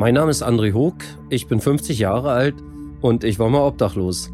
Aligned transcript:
Mein 0.00 0.14
Name 0.14 0.30
ist 0.30 0.42
André 0.42 0.72
Hoog, 0.72 0.94
ich 1.28 1.46
bin 1.46 1.60
50 1.60 1.98
Jahre 1.98 2.30
alt 2.30 2.54
und 3.02 3.22
ich 3.22 3.38
war 3.38 3.50
mal 3.50 3.66
obdachlos. 3.66 4.32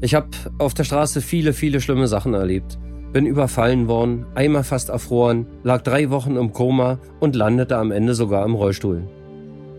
Ich 0.00 0.16
habe 0.16 0.26
auf 0.58 0.74
der 0.74 0.82
Straße 0.82 1.20
viele, 1.20 1.52
viele 1.52 1.80
schlimme 1.80 2.08
Sachen 2.08 2.34
erlebt. 2.34 2.76
Bin 3.12 3.24
überfallen 3.24 3.86
worden, 3.86 4.26
einmal 4.34 4.64
fast 4.64 4.88
erfroren, 4.88 5.46
lag 5.62 5.82
drei 5.82 6.10
Wochen 6.10 6.34
im 6.34 6.52
Koma 6.52 6.98
und 7.20 7.36
landete 7.36 7.76
am 7.76 7.92
Ende 7.92 8.16
sogar 8.16 8.44
im 8.44 8.56
Rollstuhl. 8.56 9.06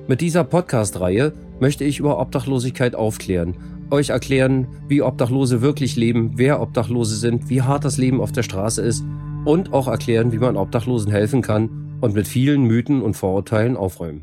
Mit 0.08 0.22
dieser 0.22 0.46
Podcast-Reihe 0.46 1.34
möchte 1.60 1.84
ich 1.84 2.00
über 2.00 2.22
Obdachlosigkeit 2.22 2.96
aufklären, 2.96 3.58
euch 3.92 4.12
erklären, 4.12 4.66
wie 4.88 5.02
Obdachlose 5.02 5.62
wirklich 5.62 5.98
leben, 5.98 6.36
wer 6.36 6.62
Obdachlose 6.62 7.18
sind, 7.18 7.50
wie 7.50 7.64
hart 7.64 7.84
das 7.84 7.98
Leben 7.98 8.22
auf 8.22 8.32
der 8.32 8.44
Straße 8.44 8.82
ist 8.82 9.04
und 9.44 9.74
auch 9.74 9.90
erklären, 9.90 10.32
wie 10.32 10.38
man 10.38 10.56
Obdachlosen 10.56 11.12
helfen 11.12 11.42
kann 11.42 11.98
und 12.00 12.16
mit 12.16 12.30
vielen 12.30 12.62
Mythen 12.62 13.02
und 13.02 13.18
Vorurteilen 13.18 13.76
aufräumen. 13.76 14.22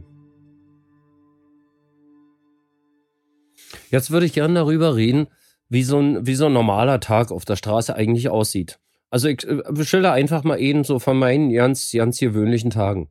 Jetzt 3.95 4.11
würde 4.11 4.27
ich 4.27 4.33
gerne 4.33 4.55
darüber 4.55 4.97
reden, 4.97 5.29
wie 5.69 5.85
so 5.85 6.01
ein, 6.01 6.27
wie 6.27 6.35
so 6.35 6.47
ein 6.47 6.53
normaler 6.53 6.99
Tag 6.99 7.31
auf 7.31 7.45
der 7.45 7.55
Straße 7.55 7.95
eigentlich 7.95 8.29
aussieht. 8.29 8.81
Also 9.09 9.29
ich 9.29 9.47
äh, 9.47 9.85
schilder 9.85 10.13
einfach 10.13 10.43
mal 10.43 10.59
eben 10.59 10.83
so 10.83 10.99
von 10.99 11.17
meinen 11.17 11.53
ganz, 11.53 11.93
ganz 11.93 12.19
gewöhnlichen 12.19 12.71
Tagen. 12.71 13.09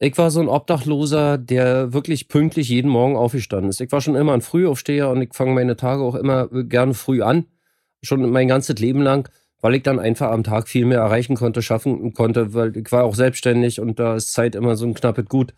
Ich 0.00 0.18
war 0.18 0.32
so 0.32 0.40
ein 0.40 0.48
Obdachloser, 0.48 1.38
der 1.38 1.92
wirklich 1.92 2.26
pünktlich 2.26 2.68
jeden 2.68 2.90
Morgen 2.90 3.14
aufgestanden 3.14 3.70
ist. 3.70 3.80
Ich 3.80 3.92
war 3.92 4.00
schon 4.00 4.16
immer 4.16 4.32
ein 4.32 4.40
Frühaufsteher 4.40 5.08
und 5.08 5.22
ich 5.22 5.34
fange 5.34 5.52
meine 5.52 5.76
Tage 5.76 6.02
auch 6.02 6.16
immer 6.16 6.48
gerne 6.48 6.94
früh 6.94 7.22
an. 7.22 7.46
Schon 8.02 8.28
mein 8.28 8.48
ganzes 8.48 8.76
Leben 8.80 9.02
lang, 9.02 9.28
weil 9.60 9.76
ich 9.76 9.84
dann 9.84 10.00
einfach 10.00 10.32
am 10.32 10.42
Tag 10.42 10.66
viel 10.66 10.84
mehr 10.84 10.98
erreichen 10.98 11.36
konnte, 11.36 11.62
schaffen 11.62 12.12
konnte, 12.12 12.54
weil 12.54 12.76
ich 12.76 12.90
war 12.90 13.04
auch 13.04 13.14
selbstständig 13.14 13.78
und 13.78 14.00
da 14.00 14.16
ist 14.16 14.32
Zeit 14.32 14.56
immer 14.56 14.74
so 14.74 14.84
ein 14.84 14.94
knappes 14.94 15.26
Gut. 15.26 15.54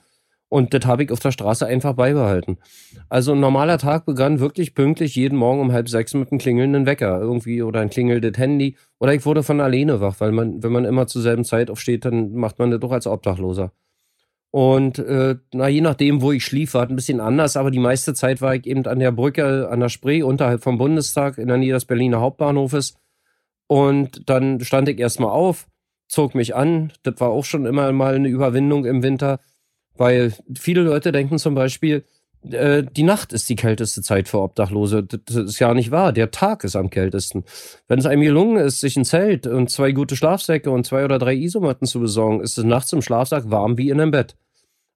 Und 0.50 0.74
das 0.74 0.84
habe 0.84 1.04
ich 1.04 1.12
auf 1.12 1.20
der 1.20 1.30
Straße 1.30 1.64
einfach 1.64 1.94
beibehalten. 1.94 2.58
Also 3.08 3.32
ein 3.32 3.40
normaler 3.40 3.78
Tag 3.78 4.04
begann 4.04 4.40
wirklich 4.40 4.74
pünktlich 4.74 5.14
jeden 5.14 5.38
Morgen 5.38 5.60
um 5.60 5.72
halb 5.72 5.88
sechs 5.88 6.12
mit 6.12 6.30
einem 6.30 6.40
klingelnden 6.40 6.86
Wecker 6.86 7.20
irgendwie 7.20 7.62
oder 7.62 7.80
ein 7.80 7.88
klingelndes 7.88 8.36
Handy. 8.36 8.76
Oder 8.98 9.14
ich 9.14 9.24
wurde 9.24 9.44
von 9.44 9.60
alleine 9.60 10.00
wach, 10.00 10.16
weil 10.18 10.32
man, 10.32 10.60
wenn 10.60 10.72
man 10.72 10.84
immer 10.84 11.06
zur 11.06 11.22
selben 11.22 11.44
Zeit 11.44 11.70
aufsteht, 11.70 12.04
dann 12.04 12.34
macht 12.34 12.58
man 12.58 12.72
das 12.72 12.80
doch 12.80 12.90
als 12.90 13.06
Obdachloser. 13.06 13.70
Und 14.50 14.98
äh, 14.98 15.36
na, 15.52 15.68
je 15.68 15.82
nachdem, 15.82 16.20
wo 16.20 16.32
ich 16.32 16.44
schlief, 16.44 16.74
war 16.74 16.82
es 16.82 16.90
ein 16.90 16.96
bisschen 16.96 17.20
anders, 17.20 17.56
aber 17.56 17.70
die 17.70 17.78
meiste 17.78 18.14
Zeit 18.14 18.42
war 18.42 18.56
ich 18.56 18.66
eben 18.66 18.84
an 18.86 18.98
der 18.98 19.12
Brücke 19.12 19.68
an 19.70 19.78
der 19.78 19.88
Spree 19.88 20.24
unterhalb 20.24 20.64
vom 20.64 20.78
Bundestag 20.78 21.38
in 21.38 21.46
der 21.46 21.58
Nähe 21.58 21.74
des 21.74 21.84
Berliner 21.84 22.20
Hauptbahnhofes. 22.20 22.96
Und 23.68 24.28
dann 24.28 24.58
stand 24.62 24.88
ich 24.88 24.98
erstmal 24.98 25.30
auf, 25.30 25.68
zog 26.08 26.34
mich 26.34 26.56
an. 26.56 26.92
Das 27.04 27.20
war 27.20 27.28
auch 27.28 27.44
schon 27.44 27.66
immer 27.66 27.92
mal 27.92 28.16
eine 28.16 28.26
Überwindung 28.26 28.84
im 28.84 29.04
Winter 29.04 29.38
weil 30.00 30.32
viele 30.58 30.80
Leute 30.80 31.12
denken 31.12 31.38
zum 31.38 31.54
Beispiel, 31.54 32.04
äh, 32.50 32.82
die 32.82 33.02
Nacht 33.02 33.34
ist 33.34 33.50
die 33.50 33.54
kälteste 33.54 34.00
Zeit 34.00 34.28
für 34.28 34.40
Obdachlose. 34.40 35.04
Das 35.04 35.36
ist 35.36 35.58
ja 35.58 35.74
nicht 35.74 35.90
wahr. 35.90 36.14
Der 36.14 36.30
Tag 36.30 36.64
ist 36.64 36.74
am 36.74 36.88
kältesten. 36.88 37.44
Wenn 37.86 37.98
es 37.98 38.06
einem 38.06 38.22
gelungen 38.22 38.56
ist, 38.56 38.80
sich 38.80 38.96
ein 38.96 39.04
Zelt 39.04 39.46
und 39.46 39.68
zwei 39.68 39.92
gute 39.92 40.16
Schlafsäcke 40.16 40.70
und 40.70 40.86
zwei 40.86 41.04
oder 41.04 41.18
drei 41.18 41.34
Isomatten 41.34 41.86
zu 41.86 42.00
besorgen, 42.00 42.40
ist 42.40 42.56
es 42.56 42.64
nachts 42.64 42.94
im 42.94 43.02
Schlafsack 43.02 43.50
warm 43.50 43.76
wie 43.76 43.90
in 43.90 44.00
einem 44.00 44.10
Bett. 44.10 44.36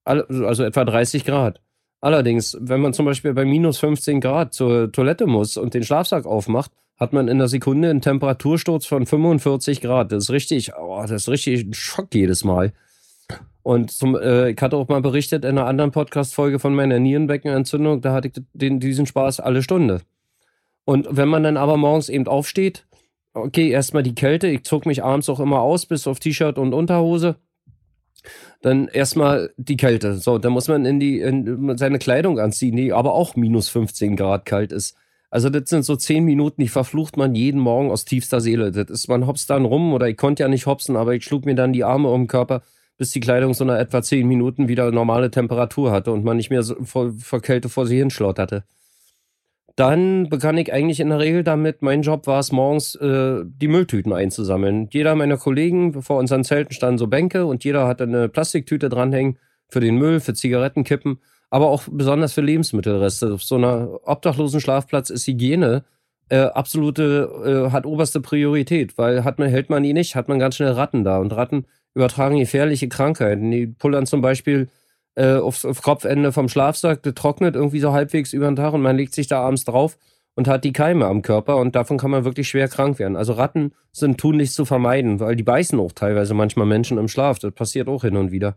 Also 0.05 0.65
etwa 0.65 0.87
30 0.87 1.27
Grad. 1.27 1.61
Allerdings, 2.01 2.57
wenn 2.59 2.81
man 2.81 2.95
zum 2.95 3.05
Beispiel 3.05 3.35
bei 3.35 3.45
minus 3.45 3.77
15 3.79 4.23
Grad 4.23 4.55
zur 4.55 4.91
Toilette 4.91 5.27
muss 5.27 5.59
und 5.59 5.75
den 5.75 5.85
Schlafsack 5.85 6.25
aufmacht, 6.25 6.71
hat 6.97 7.13
man 7.13 7.29
in 7.29 7.37
der 7.37 7.49
Sekunde 7.49 7.91
einen 7.91 8.01
Temperatursturz 8.01 8.87
von 8.87 9.05
45 9.05 9.83
Grad. 9.83 10.13
Das 10.13 10.25
ist 10.25 10.31
richtig, 10.31 10.73
oh, 10.79 11.03
das 11.03 11.11
ist 11.11 11.29
richtig 11.29 11.67
ein 11.67 11.75
Schock 11.75 12.15
jedes 12.15 12.43
Mal. 12.43 12.73
Und 13.63 13.91
zum, 13.91 14.15
äh, 14.15 14.51
ich 14.51 14.61
hatte 14.61 14.77
auch 14.77 14.89
mal 14.89 15.01
berichtet 15.01 15.45
in 15.45 15.57
einer 15.59 15.67
anderen 15.67 15.91
Podcast-Folge 15.91 16.59
von 16.59 16.75
meiner 16.75 16.99
Nierenbeckenentzündung, 16.99 18.03
da 18.03 18.13
hatte 18.13 18.29
ich 18.29 18.43
den, 18.53 18.79
diesen 18.79 19.07
Spaß 19.07 19.41
alle 19.41 19.63
Stunde. 19.63 20.03
Und 20.85 21.09
wenn 21.11 21.29
man 21.29 21.43
dann 21.43 21.57
aber 21.57 21.79
morgens 21.79 22.11
eben 22.11 22.27
aufsteht, 22.27 22.87
okay, 23.33 23.71
erstmal 23.71 24.03
die 24.03 24.15
Kälte, 24.15 24.49
ich 24.49 24.65
zog 24.65 24.87
mich 24.87 25.03
abends 25.03 25.29
auch 25.29 25.41
immer 25.41 25.61
aus, 25.61 25.87
bis 25.87 26.07
auf 26.07 26.21
T-Shirt 26.21 26.59
und 26.59 26.75
Unterhose. 26.75 27.37
Dann 28.63 28.89
erstmal 28.89 29.53
die 29.57 29.77
Kälte. 29.77 30.17
So, 30.17 30.39
dann 30.39 30.53
muss 30.53 30.69
man 30.69 30.87
in 30.87 31.01
die 31.01 31.21
in 31.21 31.77
seine 31.77 31.99
Kleidung 31.99 32.39
anziehen, 32.39 32.77
die 32.77 32.93
aber 32.93 33.13
auch 33.13 33.37
minus 33.37 33.69
15 33.69 34.17
Grad 34.17 34.47
kalt 34.47 34.73
ist. 34.73 34.97
Also 35.31 35.51
das 35.51 35.69
sind 35.69 35.85
so 35.85 35.97
zehn 35.97 36.25
Minuten, 36.25 36.63
die 36.63 36.69
verflucht 36.69 37.17
man 37.17 37.35
jeden 37.35 37.61
Morgen 37.61 37.91
aus 37.91 38.05
tiefster 38.05 38.41
Seele. 38.41 38.71
Das 38.71 38.89
ist, 38.89 39.09
man 39.09 39.27
hopst 39.27 39.51
dann 39.51 39.65
rum 39.65 39.93
oder 39.93 40.09
ich 40.09 40.17
konnte 40.17 40.43
ja 40.43 40.49
nicht 40.49 40.67
hopsen, 40.67 40.97
aber 40.97 41.15
ich 41.15 41.25
schlug 41.25 41.45
mir 41.45 41.55
dann 41.55 41.73
die 41.73 41.85
Arme 41.85 42.09
um 42.09 42.23
den 42.23 42.29
Körper 42.29 42.63
bis 42.97 43.11
die 43.11 43.21
Kleidung 43.21 43.55
so 43.55 43.65
nach 43.65 43.79
etwa 43.79 44.03
zehn 44.03 44.27
Minuten 44.27 44.69
wieder 44.69 44.91
normale 44.91 45.31
Temperatur 45.31 45.91
hatte 45.91 46.13
und 46.13 46.25
man 46.25 46.37
nicht 46.37 46.51
mehr 46.51 46.63
so 46.63 46.77
vor, 46.85 47.13
vor 47.19 47.41
Kälte 47.41 47.69
vor 47.69 47.87
sie 47.87 47.99
hinschlotterte. 47.99 48.65
Dann 49.77 50.29
begann 50.29 50.57
ich 50.57 50.73
eigentlich 50.73 51.01
in 51.01 51.09
der 51.09 51.19
Regel 51.19 51.43
damit, 51.43 51.83
mein 51.83 52.03
Job 52.03 52.29
war 52.29 52.39
es 52.39 52.53
morgens, 52.53 52.95
äh, 52.95 53.43
die 53.45 53.67
Mülltüten 53.67 54.13
einzusammeln. 54.13 54.89
Jeder 54.93 55.17
meiner 55.17 55.37
Kollegen, 55.37 56.01
vor 56.01 56.19
unseren 56.19 56.45
Zelten 56.45 56.73
standen 56.73 56.99
so 56.99 57.09
Bänke 57.09 57.45
und 57.45 57.65
jeder 57.65 57.89
hatte 57.89 58.05
eine 58.05 58.29
Plastiktüte 58.29 58.89
dranhängen 58.89 59.39
für 59.69 59.81
den 59.81 59.97
Müll, 59.97 60.21
für 60.21 60.35
Zigarettenkippen, 60.35 61.19
aber 61.51 61.71
auch 61.71 61.83
besonders 61.91 62.35
für 62.35 62.43
Lebensmittelreste. 62.43 63.35
Auf 63.35 63.43
so 63.43 63.57
einer 63.57 63.99
obdachlosen 64.05 64.61
Schlafplatz 64.61 65.11
ist 65.11 65.27
Hygiene 65.27 65.83
äh, 66.29 66.39
absolute, 66.39 67.67
äh, 67.69 67.73
hat 67.73 67.85
oberste 67.85 68.21
Priorität, 68.21 68.97
weil 68.97 69.25
hat 69.25 69.41
man, 69.41 69.49
hält 69.49 69.71
man 69.71 69.83
ihn 69.83 69.95
nicht, 69.95 70.15
hat 70.15 70.29
man 70.29 70.39
ganz 70.39 70.55
schnell 70.55 70.73
Ratten 70.73 71.03
da 71.03 71.19
und 71.19 71.35
Ratten 71.35 71.67
übertragen 71.95 72.39
gefährliche 72.39 72.89
Krankheiten. 72.89 73.51
Die 73.51 73.67
pullern 73.67 74.07
zum 74.07 74.21
Beispiel 74.21 74.69
äh, 75.15 75.35
aufs, 75.35 75.65
auf 75.65 75.83
Kopfende 75.83 76.33
vom 76.33 76.49
Schlafsack, 76.49 77.03
der 77.03 77.15
trocknet 77.15 77.55
irgendwie 77.55 77.81
so 77.81 77.93
halbwegs 77.93 78.33
über 78.33 78.47
den 78.47 78.57
Tag 78.57 78.75
und 78.75 78.83
man 78.83 78.97
legt 78.97 79.15
sich 79.15 79.29
da 79.29 79.41
abends 79.41 79.65
drauf 79.65 79.97
und 80.35 80.49
hat 80.49 80.65
die 80.65 80.73
Keime 80.73 81.07
am 81.07 81.23
Körper 81.23 81.57
und 81.57 81.77
davon 81.77 81.99
kann 81.99 82.11
man 82.11 82.25
wirklich 82.25 82.49
schwer 82.49 82.69
krank 82.69 82.99
werden. 82.99 83.17
Also 83.17 83.35
Ratten 83.35 83.73
sind 83.93 84.19
tunlichst 84.19 84.57
zu 84.57 84.65
vermeiden, 84.65 85.21
weil 85.21 85.37
die 85.37 85.45
beißen 85.45 85.79
auch 85.79 85.93
teilweise 85.93 86.35
manchmal 86.35 86.67
Menschen 86.67 86.99
im 86.99 87.09
Schlaf. 87.09 87.39
Das 87.39 87.53
passiert 87.53 87.89
auch 87.89 88.03
hin 88.03 88.17
und 88.17 88.33
wieder. 88.33 88.57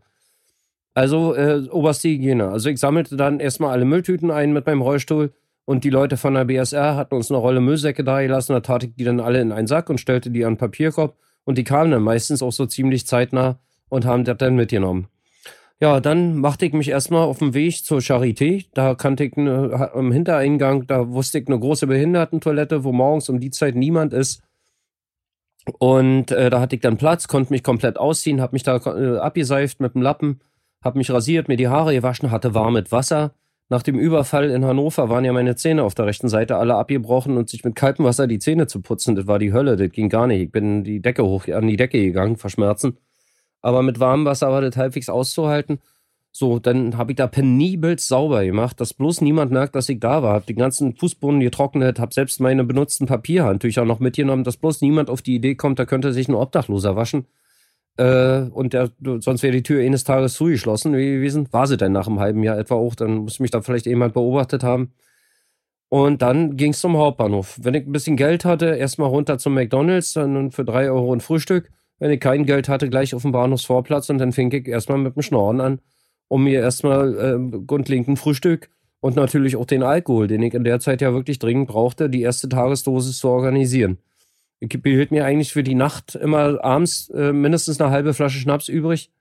Also 0.96 1.36
äh, 1.36 1.68
oberste 1.70 2.10
Hygiene. 2.10 2.50
Also 2.50 2.70
ich 2.70 2.80
sammelte 2.80 3.16
dann 3.18 3.40
erstmal 3.40 3.72
alle 3.72 3.86
Mülltüten 3.86 4.32
ein 4.32 4.52
mit 4.52 4.66
meinem 4.66 4.82
Rollstuhl 4.82 5.32
und 5.66 5.84
die 5.84 5.92
Leute 5.92 6.18
von 6.18 6.34
der 6.34 6.46
BSR 6.46 6.96
hatten 6.96 7.14
uns 7.14 7.30
eine 7.30 7.38
Rolle 7.38 7.62
Müllsäcke 7.62 8.04
dagelassen. 8.04 8.54
Da 8.54 8.62
tat 8.62 8.84
ich 8.84 8.96
die 8.96 9.04
dann 9.04 9.20
alle 9.20 9.42
in 9.42 9.52
einen 9.52 9.68
Sack 9.68 9.92
und 9.92 10.00
stellte 10.00 10.32
die 10.32 10.44
an 10.44 10.54
den 10.54 10.58
Papierkorb 10.58 11.16
und 11.48 11.58
die 11.58 11.64
kamen 11.64 11.92
dann 11.92 12.04
meistens 12.04 12.44
auch 12.44 12.52
so 12.52 12.66
ziemlich 12.66 13.08
zeitnah 13.08 13.58
und 13.88 14.04
haben 14.04 14.26
das 14.26 14.38
dann 14.38 14.58
mitgenommen. 14.58 15.08
Ja, 15.80 16.02
dann 16.02 16.36
machte 16.36 16.66
ich 16.66 16.74
mich 16.74 16.90
erstmal 16.90 17.22
auf 17.22 17.40
den 17.40 17.54
Weg 17.54 17.86
zur 17.86 18.00
Charité. 18.00 18.66
Da 18.74 18.96
kannte 18.96 19.24
ich 19.24 19.38
eine, 19.38 19.92
am 19.94 20.12
Hintereingang, 20.12 20.88
da 20.88 21.10
wusste 21.10 21.40
ich 21.40 21.48
eine 21.48 21.58
große 21.58 21.88
Behindertentoilette, 21.88 22.84
wo 22.84 22.92
morgens 22.92 23.30
um 23.30 23.40
die 23.40 23.52
Zeit 23.52 23.76
niemand 23.76 24.12
ist. 24.12 24.44
Und 25.80 26.32
äh, 26.32 26.50
da 26.50 26.60
hatte 26.60 26.76
ich 26.76 26.82
dann 26.82 26.98
Platz, 26.98 27.30
konnte 27.30 27.54
mich 27.54 27.64
komplett 27.64 27.98
ausziehen, 27.98 28.42
habe 28.42 28.54
mich 28.54 28.64
da 28.64 28.76
äh, 28.76 29.18
abgeseift 29.18 29.80
mit 29.80 29.96
dem 29.96 30.02
Lappen, 30.02 30.42
habe 30.84 30.98
mich 30.98 31.10
rasiert, 31.10 31.48
mir 31.48 31.56
die 31.56 31.70
Haare 31.70 31.94
gewaschen, 31.94 32.30
hatte 32.30 32.54
warmes 32.54 32.92
Wasser 32.92 33.34
nach 33.70 33.84
dem 33.84 34.00
Überfall 34.00 34.50
in 34.50 34.64
Hannover 34.64 35.10
waren 35.10 35.26
ja 35.26 35.34
meine 35.34 35.56
Zähne 35.56 35.84
auf 35.84 35.94
der 35.94 36.06
rechten 36.06 36.30
Seite 36.30 36.58
alle 36.58 36.76
abgebrochen 36.76 37.38
und 37.38 37.50
sich 37.50 37.66
mit 37.66 37.76
kaltem 37.76 38.06
Wasser 38.06 38.28
die 38.28 38.40
Zähne 38.40 38.68
zu 38.68 38.82
putzen, 38.82 39.16
das 39.16 39.28
war 39.28 39.40
die 39.40 39.52
Hölle, 39.52 39.76
das 39.76 39.92
ging 39.92 40.10
gar 40.10 40.28
nicht. 40.28 40.42
Ich 40.42 40.52
bin 40.52 40.84
die 40.84 41.02
Decke 41.02 41.26
hoch, 41.26 41.48
an 41.48 41.68
die 41.68 41.76
Decke 41.76 42.00
gegangen, 42.00 42.38
verschmerzen. 42.38 42.98
Aber 43.62 43.82
mit 43.82 44.00
warmem 44.00 44.26
Wasser 44.26 44.52
war 44.52 44.62
das 44.62 44.78
halbwegs 44.78 45.10
auszuhalten. 45.10 45.80
So, 46.32 46.60
dann 46.60 46.98
habe 46.98 47.14
ich 47.14 47.16
da 47.16 47.28
penibel 47.28 47.98
sauber 47.98 48.46
gemacht, 48.46 48.80
dass 48.80 48.94
bloß 48.94 49.22
niemand 49.22 49.52
merkt, 49.52 49.76
dass 49.76 49.90
ich 49.90 50.00
da 50.00 50.22
war. 50.22 50.36
Hab 50.36 50.46
den 50.46 50.56
ganzen 50.56 50.96
Fußboden 50.96 51.40
getrocknet, 51.40 52.00
hab 52.00 52.14
selbst 52.14 52.40
meine 52.40 52.64
benutzten 52.64 53.08
Papierhandtücher 53.08 53.86
noch 53.86 54.00
mitgenommen, 54.00 54.44
dass 54.44 54.58
bloß 54.58 54.82
niemand 54.82 55.10
auf 55.10 55.22
die 55.22 55.36
Idee 55.36 55.56
kommt, 55.56 55.80
da 55.80 55.86
könnte 55.86 56.14
sich 56.14 56.28
ein 56.28 56.36
Obdachloser 56.36 56.96
waschen. 56.96 57.26
Äh, 57.98 58.42
und 58.52 58.74
der, 58.74 58.92
sonst 59.20 59.44
wäre 59.44 59.54
die 59.54 59.64
Tür 59.64 59.84
eines 59.84 60.04
Tages 60.04 60.34
zugeschlossen 60.34 60.94
gewesen. 60.94 61.48
War 61.52 61.68
sie 61.68 61.78
denn 61.78 61.92
nach 61.92 62.08
einem 62.08 62.20
halben 62.20 62.44
Jahr 62.44 62.58
etwa 62.58 62.76
auch, 62.76 62.96
dann 62.96 63.18
muss 63.18 63.40
mich 63.40 63.52
da 63.52 63.62
vielleicht 63.62 63.86
jemand 63.86 64.14
beobachtet 64.14 64.64
haben. 64.64 64.94
Und 65.90 66.22
dann 66.22 66.58
ging 66.58 66.72
es 66.72 66.82
zum 66.82 66.98
Hauptbahnhof. 66.98 67.60
Wenn 67.62 67.74
ich 67.74 67.86
ein 67.86 67.92
bisschen 67.92 68.18
Geld 68.18 68.46
hatte, 68.46 68.76
erstmal 68.76 69.10
runter 69.10 69.38
zum 69.38 69.54
McDonalds, 69.54 70.14
dann 70.14 70.52
für 70.52 70.66
drei 70.66 70.92
Euro 70.92 71.14
ein 71.14 71.22
Frühstück. 71.22 71.72
Wenn 72.00 72.12
ich 72.12 72.20
kein 72.20 72.46
Geld 72.46 72.70
hatte, 72.70 72.90
gleich 72.90 73.16
auf 73.16 73.22
dem 73.24 73.32
Bahnhofsvorplatz 73.32 74.10
und 74.10 74.18
dann 74.20 74.34
fing 74.34 74.52
ich 74.52 74.68
erstmal 74.68 74.98
mit 74.98 75.16
dem 75.16 75.22
Schnorren 75.24 75.62
an, 75.62 75.80
um 76.28 76.44
mir 76.44 76.60
erstmal 76.60 77.18
äh, 77.18 77.58
grundlegend 77.66 78.10
ein 78.10 78.18
Frühstück 78.18 78.70
und 79.00 79.16
natürlich 79.16 79.56
auch 79.56 79.66
den 79.66 79.82
Alkohol, 79.82 80.28
den 80.28 80.44
ich 80.44 80.54
in 80.54 80.64
der 80.64 80.80
Zeit 80.80 81.02
ja 81.02 81.14
wirklich 81.14 81.40
dringend 81.40 81.70
brauchte, 81.70 82.10
die 82.10 82.22
erste 82.22 82.50
Tagesdosis 82.50 83.18
zu 83.18 83.30
organisieren. 83.30 83.98
Ich 84.60 84.82
behielt 84.82 85.12
mir 85.12 85.26
eigentlich 85.26 85.54
für 85.54 85.64
die 85.64 85.76
Nacht 85.76 86.16
immer 86.16 86.64
abends 86.64 87.10
äh, 87.10 87.32
mindestens 87.32 87.80
eine 87.80 87.92
halbe 87.92 88.14
Flasche 88.14 88.40
Schnaps 88.40 88.70
übrig. 88.70 89.12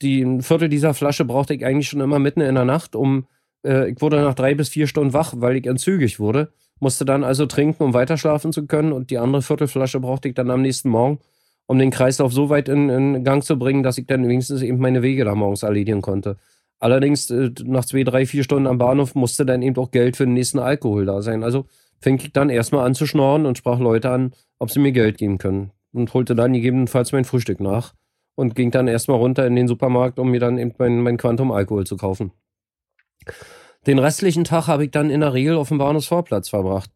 Die 0.00 0.22
ein 0.22 0.42
Viertel 0.42 0.68
dieser 0.68 0.94
Flasche 0.94 1.24
brauchte 1.24 1.54
ich 1.54 1.64
eigentlich 1.64 1.88
schon 1.88 2.00
immer 2.00 2.18
mitten 2.18 2.40
in 2.40 2.54
der 2.54 2.64
Nacht, 2.64 2.96
um 2.96 3.26
äh, 3.64 3.90
ich 3.90 4.00
wurde 4.00 4.22
nach 4.22 4.34
drei 4.34 4.54
bis 4.54 4.68
vier 4.68 4.86
Stunden 4.86 5.12
wach, 5.12 5.34
weil 5.36 5.56
ich 5.56 5.66
entzügig 5.66 6.18
wurde. 6.20 6.52
Musste 6.80 7.04
dann 7.04 7.24
also 7.24 7.46
trinken, 7.46 7.82
um 7.82 7.94
weiter 7.94 8.16
schlafen 8.16 8.52
zu 8.52 8.66
können. 8.66 8.92
Und 8.92 9.10
die 9.10 9.18
andere 9.18 9.42
Viertelflasche 9.42 10.00
brauchte 10.00 10.28
ich 10.28 10.34
dann 10.34 10.50
am 10.50 10.62
nächsten 10.62 10.88
Morgen, 10.88 11.18
um 11.66 11.78
den 11.78 11.90
Kreislauf 11.90 12.32
so 12.32 12.48
weit 12.48 12.68
in, 12.68 12.88
in 12.88 13.24
Gang 13.24 13.42
zu 13.42 13.58
bringen, 13.58 13.82
dass 13.82 13.98
ich 13.98 14.06
dann 14.06 14.26
wenigstens 14.26 14.62
eben 14.62 14.78
meine 14.78 15.02
Wege 15.02 15.24
da 15.24 15.34
morgens 15.34 15.64
erledigen 15.64 16.00
konnte. 16.00 16.36
Allerdings 16.78 17.30
äh, 17.30 17.50
nach 17.64 17.84
zwei, 17.84 18.04
drei, 18.04 18.24
vier 18.26 18.44
Stunden 18.44 18.68
am 18.68 18.78
Bahnhof 18.78 19.14
musste 19.14 19.44
dann 19.44 19.62
eben 19.62 19.76
auch 19.76 19.90
Geld 19.90 20.16
für 20.16 20.24
den 20.24 20.34
nächsten 20.34 20.60
Alkohol 20.60 21.06
da 21.06 21.20
sein. 21.22 21.42
Also 21.42 21.66
fing 22.00 22.18
ich 22.18 22.32
dann 22.32 22.50
erstmal 22.50 22.86
an 22.86 22.94
zu 22.94 23.06
schnorren 23.06 23.46
und 23.46 23.58
sprach 23.58 23.78
Leute 23.78 24.10
an, 24.10 24.32
ob 24.58 24.70
sie 24.70 24.80
mir 24.80 24.92
Geld 24.92 25.18
geben 25.18 25.38
können. 25.38 25.72
Und 25.92 26.12
holte 26.14 26.34
dann 26.34 26.52
gegebenenfalls 26.52 27.12
mein 27.12 27.24
Frühstück 27.24 27.60
nach 27.60 27.94
und 28.34 28.54
ging 28.54 28.70
dann 28.70 28.86
erstmal 28.86 29.18
runter 29.18 29.46
in 29.46 29.56
den 29.56 29.66
Supermarkt, 29.66 30.18
um 30.18 30.30
mir 30.30 30.38
dann 30.38 30.58
eben 30.58 30.72
mein, 30.78 31.02
mein 31.02 31.16
Quantum 31.16 31.50
Alkohol 31.50 31.86
zu 31.86 31.96
kaufen. 31.96 32.30
Den 33.86 33.98
restlichen 33.98 34.44
Tag 34.44 34.66
habe 34.66 34.84
ich 34.84 34.90
dann 34.90 35.10
in 35.10 35.20
der 35.20 35.32
Regel 35.32 35.56
auf 35.56 35.68
dem 35.68 35.78
Bahnhofsvorplatz 35.78 36.48
verbracht, 36.48 36.90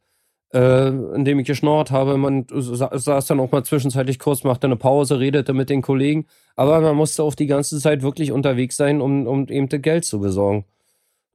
äh, 0.52 0.88
indem 0.88 1.40
ich 1.40 1.46
geschnorrt 1.46 1.90
habe. 1.90 2.16
Man 2.16 2.46
saß 2.50 3.26
dann 3.26 3.40
auch 3.40 3.50
mal 3.50 3.64
zwischenzeitlich 3.64 4.18
kurz, 4.18 4.44
machte 4.44 4.66
eine 4.66 4.76
Pause, 4.76 5.18
redete 5.18 5.52
mit 5.52 5.70
den 5.70 5.82
Kollegen, 5.82 6.26
aber 6.54 6.80
man 6.80 6.96
musste 6.96 7.22
auch 7.22 7.34
die 7.34 7.46
ganze 7.46 7.80
Zeit 7.80 8.02
wirklich 8.02 8.30
unterwegs 8.30 8.76
sein, 8.76 9.00
um, 9.00 9.26
um 9.26 9.48
eben 9.48 9.68
das 9.68 9.82
Geld 9.82 10.04
zu 10.04 10.20
besorgen. 10.20 10.64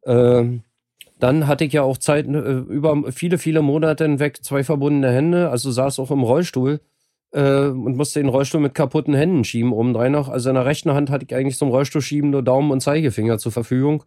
Äh, 0.04 0.60
dann 1.20 1.48
hatte 1.48 1.66
ich 1.66 1.74
ja 1.74 1.82
auch 1.84 1.98
Zeit, 1.98 2.28
äh, 2.28 2.30
über 2.30 3.12
viele, 3.12 3.38
viele 3.38 3.62
Monate 3.62 4.06
hinweg 4.06 4.44
zwei 4.44 4.64
verbundene 4.64 5.12
Hände, 5.12 5.50
also 5.50 5.72
saß 5.72 6.00
auch 6.00 6.12
im 6.12 6.24
Rollstuhl 6.24 6.80
äh, 7.32 7.68
und 7.68 7.98
musste 7.98 8.20
den 8.20 8.30
Rollstuhl 8.30 8.62
mit 8.62 8.76
kaputten 8.76 9.14
Händen 9.14 9.44
schieben, 9.44 9.74
obendrein 9.74 10.12
noch. 10.12 10.30
Also 10.30 10.50
in 10.50 10.56
der 10.56 10.66
rechten 10.66 10.92
Hand 10.94 11.10
hatte 11.10 11.26
ich 11.28 11.36
eigentlich 11.36 11.58
zum 11.58 11.70
Rollstuhl 11.70 12.02
schieben 12.02 12.30
nur 12.30 12.44
Daumen 12.44 12.72
und 12.72 12.82
Zeigefinger 12.82 13.38
zur 13.40 13.52
Verfügung 13.52 14.04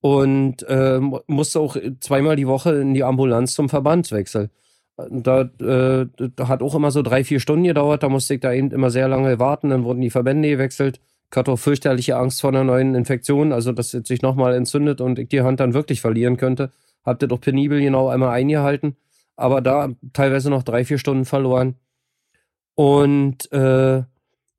und 0.00 0.62
äh, 0.68 1.00
musste 1.26 1.60
auch 1.60 1.76
zweimal 2.00 2.36
die 2.36 2.48
Woche 2.48 2.74
in 2.74 2.94
die 2.94 3.04
Ambulanz 3.04 3.54
zum 3.54 3.68
Verbandswechsel. 3.68 4.50
Da, 4.96 5.42
äh, 5.42 6.06
da 6.36 6.48
hat 6.48 6.62
auch 6.62 6.74
immer 6.74 6.90
so 6.90 7.02
drei, 7.02 7.24
vier 7.24 7.40
Stunden 7.40 7.64
gedauert, 7.64 8.02
da 8.02 8.08
musste 8.08 8.34
ich 8.34 8.40
da 8.40 8.52
eben 8.52 8.70
immer 8.72 8.90
sehr 8.90 9.08
lange 9.08 9.38
warten, 9.38 9.70
dann 9.70 9.84
wurden 9.84 10.00
die 10.00 10.10
Verbände 10.10 10.50
gewechselt. 10.50 11.00
Hatte 11.36 11.52
auch 11.52 11.58
fürchterliche 11.58 12.16
Angst 12.16 12.40
vor 12.40 12.50
einer 12.50 12.64
neuen 12.64 12.94
Infektion, 12.94 13.52
also 13.52 13.72
dass 13.72 13.94
es 13.94 14.06
sich 14.06 14.22
nochmal 14.22 14.54
entzündet 14.54 15.00
und 15.00 15.18
ich 15.18 15.28
die 15.28 15.42
Hand 15.42 15.60
dann 15.60 15.74
wirklich 15.74 16.00
verlieren 16.00 16.36
könnte. 16.36 16.70
Hab 17.04 17.18
das 17.18 17.28
doch 17.28 17.40
penibel 17.40 17.80
genau 17.80 18.08
einmal 18.08 18.30
eingehalten, 18.30 18.96
aber 19.36 19.60
da 19.60 19.88
teilweise 20.12 20.50
noch 20.50 20.62
drei, 20.62 20.84
vier 20.84 20.98
Stunden 20.98 21.24
verloren. 21.24 21.76
Und 22.74 23.50
äh, 23.52 24.02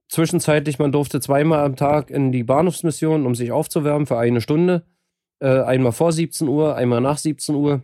zwischenzeitlich, 0.10 0.80
man 0.80 0.92
durfte 0.92 1.20
zweimal 1.20 1.60
am 1.60 1.76
Tag 1.76 2.10
in 2.10 2.32
die 2.32 2.44
Bahnhofsmission, 2.44 3.26
um 3.26 3.36
sich 3.36 3.52
aufzuwärmen 3.52 4.06
für 4.06 4.18
eine 4.18 4.42
Stunde. 4.42 4.84
Äh, 5.40 5.62
einmal 5.62 5.92
vor 5.92 6.12
17 6.12 6.48
Uhr, 6.48 6.76
einmal 6.76 7.02
nach 7.02 7.18
17 7.18 7.56
Uhr. 7.56 7.82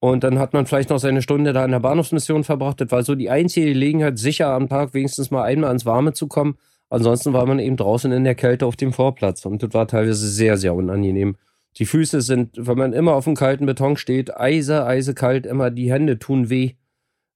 Und 0.00 0.22
dann 0.22 0.38
hat 0.38 0.52
man 0.52 0.66
vielleicht 0.66 0.90
noch 0.90 0.98
seine 0.98 1.22
Stunde 1.22 1.52
da 1.52 1.64
in 1.64 1.72
der 1.72 1.80
Bahnhofsmission 1.80 2.44
verbracht. 2.44 2.80
Das 2.80 2.90
war 2.92 3.02
so 3.02 3.16
die 3.16 3.30
einzige 3.30 3.66
Gelegenheit, 3.66 4.18
sicher 4.18 4.48
am 4.48 4.68
Tag 4.68 4.94
wenigstens 4.94 5.30
mal 5.30 5.42
einmal 5.42 5.68
ans 5.68 5.86
Warme 5.86 6.12
zu 6.12 6.28
kommen. 6.28 6.56
Ansonsten 6.90 7.32
war 7.32 7.46
man 7.46 7.58
eben 7.58 7.76
draußen 7.76 8.10
in 8.12 8.24
der 8.24 8.34
Kälte 8.34 8.66
auf 8.66 8.76
dem 8.76 8.92
Vorplatz. 8.92 9.44
Und 9.44 9.62
das 9.62 9.74
war 9.74 9.86
teilweise 9.86 10.26
sehr, 10.26 10.56
sehr 10.56 10.74
unangenehm. 10.74 11.36
Die 11.76 11.86
Füße 11.86 12.22
sind, 12.22 12.50
wenn 12.56 12.78
man 12.78 12.92
immer 12.92 13.14
auf 13.14 13.24
dem 13.24 13.34
kalten 13.34 13.66
Beton 13.66 13.96
steht, 13.96 14.36
eise, 14.36 14.84
eisekalt, 14.84 15.46
immer 15.46 15.70
die 15.70 15.92
Hände 15.92 16.18
tun 16.18 16.50
weh. 16.50 16.72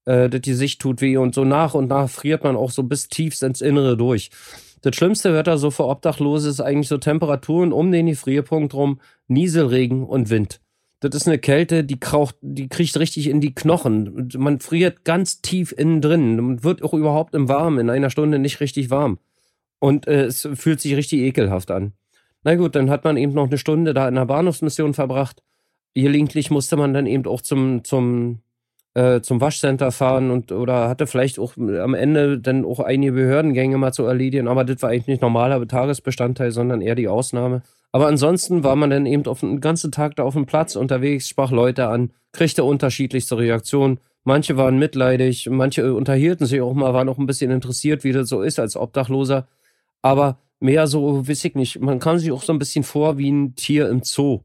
Äh, 0.05 0.31
die 0.31 0.55
Sicht 0.55 0.81
tut 0.81 1.01
weh. 1.01 1.17
Und 1.17 1.35
so 1.35 1.45
nach 1.45 1.75
und 1.75 1.89
nach 1.89 2.09
friert 2.09 2.45
man 2.45 2.57
auch 2.57 2.71
so 2.71 2.83
bis 2.83 3.09
tiefst 3.09 3.43
ins 3.43 3.61
Innere 3.61 3.97
durch. 3.97 4.31
Das 4.81 4.97
schlimmste 4.97 5.33
Wetter 5.33 5.59
so 5.59 5.71
für 5.71 5.87
Obdachlose 5.87 6.49
ist 6.49 6.61
eigentlich 6.61 6.89
so 6.89 6.99
Temperaturen 6.99 7.73
um 7.73 7.93
den 7.93 8.07
Gefrierpunkt 8.07 8.75
rum, 8.75 9.01
Nieselregen 9.29 10.03
und 10.03 10.29
Wind. 10.29 10.61
Das 10.99 11.15
ist 11.15 11.29
eine 11.29 11.39
Kälte, 11.39 11.85
die, 11.85 11.99
kraucht, 12.01 12.37
die 12.41 12.69
kriegt 12.69 12.97
richtig 12.97 13.29
in 13.29 13.41
die 13.41 13.55
Knochen. 13.55 14.29
Man 14.37 14.61
friert 14.61 15.05
ganz 15.05 15.41
tief 15.41 15.73
innen 15.77 16.01
drin 16.01 16.39
und 16.39 16.65
wird 16.65 16.83
auch 16.83 16.95
überhaupt 16.95 17.35
im 17.35 17.49
Warmen 17.49 17.79
in 17.79 17.91
einer 17.91 18.11
Stunde 18.11 18.39
nicht 18.39 18.61
richtig 18.61 18.91
warm. 18.91 19.19
Und 19.83 20.07
äh, 20.07 20.27
es 20.27 20.49
fühlt 20.55 20.81
sich 20.81 20.95
richtig 20.95 21.23
ekelhaft 21.23 21.73
an. 21.73 21.93
Na 22.45 22.55
gut, 22.55 22.77
dann 22.77 22.89
hat 22.89 23.03
man 23.03 23.17
eben 23.17 23.33
noch 23.33 23.49
eine 23.49 23.59
Stunde 23.59 23.95
da 23.95 24.07
in 24.07 24.15
der 24.15 24.27
Bahnhofsmission 24.27 24.95
verbracht. 24.95 25.43
Gelegentlich 25.95 26.53
musste 26.53 26.77
man 26.77 26.95
dann 26.95 27.07
eben 27.07 27.27
auch 27.27 27.41
zum, 27.41 27.83
zum 27.83 28.43
äh, 28.95 29.23
zum 29.23 29.41
Waschcenter 29.41 29.91
fahren 29.91 30.31
und 30.31 30.53
oder 30.53 30.89
hatte 30.89 31.09
vielleicht 31.09 31.41
auch 31.41 31.57
am 31.57 31.95
Ende 31.95 32.39
dann 32.39 32.65
auch 32.65 32.79
einige 32.79 33.11
Behördengänge 33.11 33.77
mal 33.77 33.93
zu 33.93 34.05
erledigen, 34.05 34.47
aber 34.47 34.65
das 34.65 34.83
war 34.83 34.91
eigentlich 34.91 35.09
nicht 35.09 35.23
normaler 35.23 35.67
Tagesbestandteil, 35.67 36.53
sondern 36.53 36.81
eher 36.81 36.95
die 36.95 37.09
Ausnahme. 37.09 37.63
Aber 37.91 38.07
ansonsten 38.07 38.63
war 38.63 38.77
man 38.77 38.91
dann 38.91 39.05
eben 39.05 39.27
auf 39.27 39.41
den 39.41 39.61
ganzen 39.61 39.91
Tag 39.91 40.15
da 40.15 40.23
auf 40.23 40.35
dem 40.35 40.47
Platz 40.47 40.77
unterwegs, 40.77 41.29
sprach 41.29 41.51
Leute 41.51 41.89
an, 41.89 42.13
kriegte 42.31 42.63
unterschiedlichste 42.63 43.37
Reaktionen. 43.37 43.99
Manche 44.23 44.57
waren 44.57 44.79
mitleidig, 44.79 45.49
manche 45.51 45.93
unterhielten 45.93 46.47
sich 46.47 46.61
auch 46.61 46.73
mal, 46.73 46.95
waren 46.95 47.09
auch 47.09 47.19
ein 47.19 47.27
bisschen 47.27 47.51
interessiert, 47.51 48.05
wie 48.05 48.13
das 48.13 48.29
so 48.29 48.43
ist 48.43 48.61
als 48.61 48.77
Obdachloser. 48.77 49.49
Aber 50.03 50.39
mehr 50.61 50.87
so, 50.87 51.27
weiß 51.27 51.45
ich 51.45 51.55
nicht, 51.55 51.81
man 51.81 51.99
kam 51.99 52.19
sich 52.19 52.31
auch 52.33 52.43
so 52.43 52.53
ein 52.53 52.59
bisschen 52.59 52.85
vor 52.85 53.19
wie 53.19 53.31
ein 53.31 53.55
Tier 53.55 53.89
im 53.89 54.03
Zoo. 54.03 54.41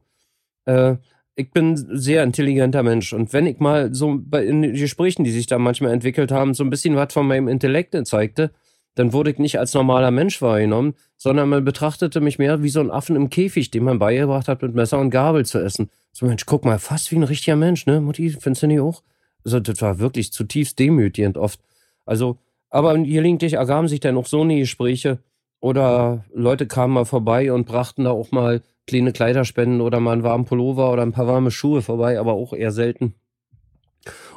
Äh, 0.64 0.96
ich 1.34 1.50
bin 1.52 1.74
ein 1.74 1.98
sehr 1.98 2.24
intelligenter 2.24 2.82
Mensch 2.82 3.12
und 3.12 3.32
wenn 3.32 3.46
ich 3.46 3.60
mal 3.60 3.94
so 3.94 4.18
bei 4.20 4.44
in 4.44 4.62
den 4.62 4.74
Gesprächen, 4.74 5.22
die 5.22 5.30
sich 5.30 5.46
da 5.46 5.58
manchmal 5.58 5.92
entwickelt 5.92 6.32
haben, 6.32 6.54
so 6.54 6.64
ein 6.64 6.70
bisschen 6.70 6.96
was 6.96 7.12
von 7.12 7.28
meinem 7.28 7.46
Intellekt 7.46 7.94
zeigte, 8.08 8.50
dann 8.96 9.12
wurde 9.12 9.30
ich 9.30 9.38
nicht 9.38 9.60
als 9.60 9.74
normaler 9.74 10.10
Mensch 10.10 10.42
wahrgenommen, 10.42 10.94
sondern 11.16 11.48
man 11.48 11.64
betrachtete 11.64 12.20
mich 12.20 12.38
mehr 12.38 12.64
wie 12.64 12.68
so 12.68 12.80
ein 12.80 12.90
Affen 12.90 13.14
im 13.14 13.30
Käfig, 13.30 13.70
den 13.70 13.84
man 13.84 14.00
beigebracht 14.00 14.48
hat, 14.48 14.62
mit 14.62 14.74
Messer 14.74 14.98
und 14.98 15.10
Gabel 15.10 15.46
zu 15.46 15.60
essen. 15.60 15.90
So, 16.12 16.26
Mensch, 16.26 16.46
guck 16.46 16.64
mal, 16.64 16.80
fast 16.80 17.12
wie 17.12 17.16
ein 17.16 17.22
richtiger 17.22 17.54
Mensch, 17.54 17.86
ne, 17.86 18.00
Mutti, 18.00 18.30
findest 18.30 18.64
du 18.64 18.66
nicht 18.66 18.80
auch? 18.80 19.04
Also, 19.44 19.60
das 19.60 19.80
war 19.80 20.00
wirklich 20.00 20.32
zutiefst 20.32 20.80
demütigend 20.80 21.38
oft. 21.38 21.60
Also, 22.04 22.38
aber 22.70 22.94
gelegentlich 22.98 23.52
ergaben 23.52 23.86
sich 23.86 24.00
dann 24.00 24.16
auch 24.16 24.26
so 24.26 24.42
eine 24.42 24.58
Gespräche 24.58 25.18
oder 25.60 26.24
Leute 26.32 26.66
kamen 26.66 26.94
mal 26.94 27.04
vorbei 27.04 27.52
und 27.52 27.66
brachten 27.66 28.04
da 28.04 28.10
auch 28.10 28.30
mal 28.30 28.62
kleine 28.86 29.12
Kleiderspenden 29.12 29.80
oder 29.80 30.00
mal 30.00 30.12
einen 30.12 30.22
warmen 30.22 30.44
Pullover 30.44 30.92
oder 30.92 31.02
ein 31.02 31.12
paar 31.12 31.26
warme 31.26 31.50
Schuhe 31.50 31.82
vorbei, 31.82 32.18
aber 32.18 32.32
auch 32.32 32.52
eher 32.52 32.70
selten. 32.70 33.14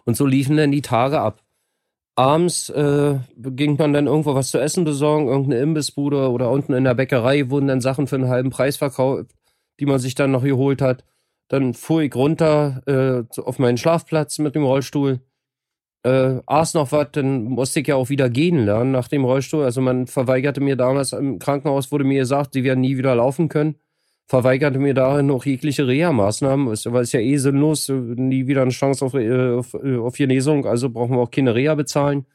Und 0.06 0.18
so 0.18 0.26
liefen 0.26 0.58
dann 0.58 0.72
die 0.72 0.82
Tage 0.82 1.20
ab. 1.20 1.42
Abends 2.16 2.70
äh, 2.70 3.20
ging 3.38 3.78
man 3.78 3.94
dann 3.94 4.08
irgendwo 4.08 4.36
was 4.36 4.52
zu 4.52 4.60
essen 4.60 4.84
besorgen, 4.84 5.28
irgendeine 5.28 5.62
Imbissbude 5.62 6.30
oder 6.30 6.52
unten 6.52 6.74
in 6.74 6.84
der 6.84 6.94
Bäckerei 6.94 7.50
wurden 7.50 7.68
dann 7.68 7.82
Sachen 7.82 8.08
für 8.08 8.18
einen 8.18 8.28
halben 8.28 8.50
Preis 8.50 8.78
verkauft, 8.78 9.32
die 9.80 9.86
man 9.86 10.00
sich 10.00 10.14
dann 10.16 10.32
noch 10.32 10.44
geholt 10.44 10.82
hat. 10.82 11.06
Dann 11.48 11.74
fuhr 11.74 12.02
ich 12.02 12.14
runter 12.16 12.82
äh, 12.86 13.42
auf 13.42 13.60
meinen 13.60 13.78
Schlafplatz 13.78 14.40
mit 14.40 14.56
dem 14.56 14.64
Rollstuhl, 14.64 15.22
äh, 16.04 16.40
aß 16.46 16.74
noch 16.74 16.92
was, 16.92 17.08
dann 17.12 17.44
musste 17.44 17.82
ich 17.82 17.88
ja 17.88 17.96
auch 17.96 18.10
wieder 18.10 18.30
gehen 18.30 18.66
lernen 18.66 18.92
nach 18.92 19.08
dem 19.08 19.26
Rollstuhl. 19.26 19.64
Also 19.64 19.82
man 19.82 20.08
verweigerte 20.08 20.62
mir 20.62 20.76
damals 20.76 21.14
im 21.14 21.40
Krankenhaus, 21.40 21.92
wurde 21.92 22.04
mir 22.04 22.20
gesagt, 22.20 22.54
sie 22.54 22.64
werden 22.64 22.82
nie 22.82 22.98
wieder 22.98 23.16
laufen 23.16 23.50
können 23.50 23.76
verweigerte 24.32 24.80
mir 24.80 24.94
darin 24.94 25.26
noch 25.26 25.46
jegliche 25.46 25.86
Reha-Maßnahmen, 25.88 26.68
weil 26.68 27.04
es 27.04 27.12
ja 27.12 27.20
eh 27.20 27.36
sinnlos, 27.36 27.90
nie 27.90 28.48
wieder 28.48 28.62
eine 28.62 28.72
Chance 28.72 29.04
auf, 29.04 29.14
äh, 29.14 29.56
auf, 29.56 29.74
äh, 29.74 29.98
auf 29.98 30.16
Genesung, 30.16 30.66
also 30.66 30.90
brauchen 30.90 31.18
wir 31.18 31.20
auch 31.20 31.32
keine 31.32 31.54
Reha 31.54 31.76
bezahlen. 31.76 32.26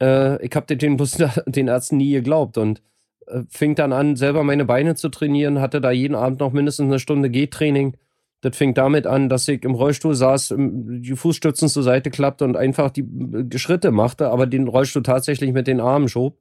Äh, 0.00 0.44
ich 0.44 0.52
habe 0.56 0.74
den, 0.74 0.96
den 1.46 1.68
Ärzten 1.68 1.98
nie 1.98 2.10
geglaubt 2.10 2.58
und 2.58 2.82
äh, 3.28 3.42
fing 3.48 3.76
dann 3.76 3.92
an, 3.92 4.16
selber 4.16 4.42
meine 4.42 4.64
Beine 4.64 4.96
zu 4.96 5.10
trainieren, 5.10 5.60
hatte 5.60 5.80
da 5.80 5.92
jeden 5.92 6.16
Abend 6.16 6.40
noch 6.40 6.52
mindestens 6.52 6.86
eine 6.86 6.98
Stunde 6.98 7.30
Gehtraining. 7.30 7.96
Das 8.42 8.56
fing 8.56 8.74
damit 8.74 9.06
an, 9.06 9.28
dass 9.28 9.46
ich 9.46 9.62
im 9.62 9.74
Rollstuhl 9.74 10.16
saß, 10.16 10.54
die 10.58 11.16
Fußstützen 11.16 11.68
zur 11.68 11.84
Seite 11.84 12.10
klappte 12.10 12.44
und 12.44 12.56
einfach 12.56 12.90
die 12.90 13.02
äh, 13.02 13.58
Schritte 13.58 13.92
machte, 13.92 14.30
aber 14.30 14.46
den 14.46 14.68
Rollstuhl 14.68 15.04
tatsächlich 15.04 15.52
mit 15.52 15.68
den 15.68 15.80
Armen 15.80 16.08
schob. 16.08 16.36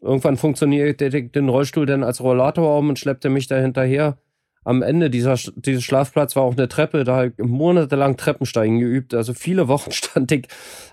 Irgendwann 0.00 0.36
funktionierte 0.36 1.06
ich 1.06 1.30
den 1.30 1.48
Rollstuhl 1.48 1.86
dann 1.86 2.02
als 2.02 2.20
Rollator 2.20 2.76
um 2.78 2.88
und 2.88 2.98
schleppte 2.98 3.30
mich 3.30 3.46
da 3.46 3.58
hinterher. 3.58 4.18
Am 4.64 4.82
Ende 4.82 5.08
dieser 5.08 5.36
dieses 5.54 5.84
Schlafplatz 5.84 6.34
war 6.34 6.42
auch 6.42 6.56
eine 6.56 6.68
Treppe, 6.68 7.04
da 7.04 7.16
habe 7.16 7.26
ich 7.28 7.44
monatelang 7.44 8.16
Treppensteigen 8.16 8.80
geübt. 8.80 9.14
Also 9.14 9.32
viele 9.32 9.68
Wochen 9.68 9.92
stand 9.92 10.32
ich 10.32 10.48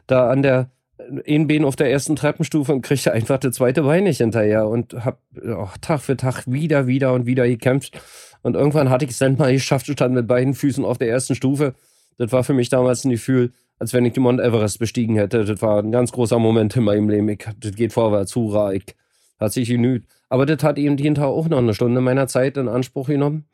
da 0.05 0.29
an 0.29 0.43
der 0.43 0.69
Bein 1.25 1.63
auf 1.63 1.75
der 1.75 1.91
ersten 1.91 2.15
Treppenstufe 2.15 2.73
und 2.73 2.81
kriegte 2.81 3.13
einfach 3.13 3.37
das 3.37 3.55
zweite 3.55 3.83
Bein 3.83 4.05
nicht 4.05 4.17
hinterher 4.17 4.67
und 4.67 4.93
habe 4.93 5.17
oh, 5.45 5.69
Tag 5.81 6.01
für 6.01 6.17
Tag 6.17 6.43
wieder, 6.47 6.87
wieder 6.87 7.13
und 7.13 7.25
wieder 7.25 7.47
gekämpft. 7.47 8.01
Und 8.41 8.55
irgendwann 8.55 8.89
hatte 8.89 9.05
ich 9.05 9.11
es 9.11 9.19
dann 9.19 9.37
mal 9.37 9.53
geschafft, 9.53 9.87
stand 9.87 10.15
mit 10.15 10.27
beiden 10.27 10.53
Füßen 10.53 10.83
auf 10.83 10.97
der 10.97 11.09
ersten 11.09 11.35
Stufe. 11.35 11.75
Das 12.17 12.31
war 12.31 12.43
für 12.43 12.53
mich 12.53 12.69
damals 12.69 13.05
ein 13.05 13.11
Gefühl, 13.11 13.53
als 13.79 13.93
wenn 13.93 14.05
ich 14.05 14.13
den 14.13 14.23
Mount 14.23 14.39
Everest 14.39 14.79
bestiegen 14.79 15.15
hätte. 15.15 15.45
Das 15.45 15.61
war 15.61 15.83
ein 15.83 15.91
ganz 15.91 16.11
großer 16.11 16.39
Moment 16.39 16.75
in 16.75 16.83
meinem 16.83 17.09
Leben. 17.09 17.29
Ich, 17.29 17.45
das 17.59 17.75
geht 17.75 17.93
vorwärts, 17.93 18.35
hurra, 18.35 18.73
ich 18.73 18.95
hat 19.39 19.53
sich 19.53 19.69
genügt. 19.69 20.09
Aber 20.29 20.45
das 20.45 20.63
hat 20.63 20.77
eben 20.77 20.97
jeden 20.97 21.15
Tag 21.15 21.25
auch 21.25 21.47
noch 21.47 21.59
eine 21.59 21.73
Stunde 21.73 22.01
meiner 22.01 22.27
Zeit 22.27 22.57
in 22.57 22.67
Anspruch 22.67 23.07
genommen. 23.07 23.45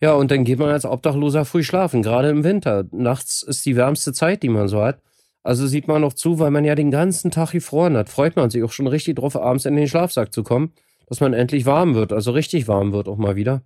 Ja, 0.00 0.14
und 0.14 0.30
dann 0.30 0.44
geht 0.44 0.58
man 0.58 0.70
als 0.70 0.84
Obdachloser 0.84 1.44
früh 1.44 1.62
schlafen, 1.62 2.02
gerade 2.02 2.30
im 2.30 2.44
Winter. 2.44 2.84
Nachts 2.92 3.42
ist 3.42 3.66
die 3.66 3.76
wärmste 3.76 4.12
Zeit, 4.12 4.42
die 4.42 4.48
man 4.48 4.68
so 4.68 4.80
hat. 4.82 5.00
Also 5.44 5.66
sieht 5.66 5.86
man 5.86 6.00
noch 6.00 6.14
zu, 6.14 6.38
weil 6.40 6.50
man 6.50 6.64
ja 6.64 6.74
den 6.74 6.90
ganzen 6.90 7.30
Tag 7.30 7.52
gefroren 7.52 7.96
hat, 7.96 8.08
freut 8.08 8.34
man 8.34 8.50
sich 8.50 8.64
auch 8.64 8.72
schon 8.72 8.86
richtig 8.86 9.16
drauf, 9.16 9.36
abends 9.36 9.66
in 9.66 9.76
den 9.76 9.86
Schlafsack 9.86 10.32
zu 10.32 10.42
kommen, 10.42 10.72
dass 11.06 11.20
man 11.20 11.34
endlich 11.34 11.66
warm 11.66 11.94
wird, 11.94 12.12
also 12.12 12.32
richtig 12.32 12.66
warm 12.66 12.92
wird 12.92 13.08
auch 13.08 13.18
mal 13.18 13.36
wieder. 13.36 13.62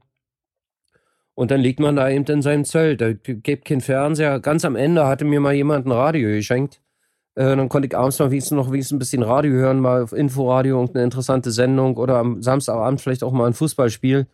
Und 1.38 1.52
dann 1.52 1.60
liegt 1.60 1.78
man 1.78 1.94
da 1.94 2.10
eben 2.10 2.24
in 2.24 2.42
seinem 2.42 2.64
Zelt. 2.64 3.00
Da 3.00 3.12
gibt 3.12 3.64
kein 3.64 3.80
Fernseher. 3.80 4.40
Ganz 4.40 4.64
am 4.64 4.74
Ende 4.74 5.06
hatte 5.06 5.24
mir 5.24 5.38
mal 5.38 5.54
jemand 5.54 5.86
ein 5.86 5.92
Radio 5.92 6.30
geschenkt. 6.30 6.80
Äh, 7.36 7.54
dann 7.54 7.68
konnte 7.68 7.86
ich 7.86 7.96
abends 7.96 8.18
mal 8.18 8.32
wenigstens 8.32 8.56
noch 8.56 8.72
wenigstens 8.72 8.96
ein 8.96 8.98
bisschen 8.98 9.22
Radio 9.22 9.52
hören, 9.52 9.78
mal 9.78 10.02
auf 10.02 10.12
Inforadio 10.12 10.80
irgendeine 10.80 11.04
interessante 11.04 11.52
Sendung 11.52 11.96
oder 11.96 12.16
am 12.16 12.42
Samstagabend 12.42 13.00
vielleicht 13.00 13.22
auch 13.22 13.30
mal 13.30 13.46
ein 13.46 13.54
Fußballspiel. 13.54 14.26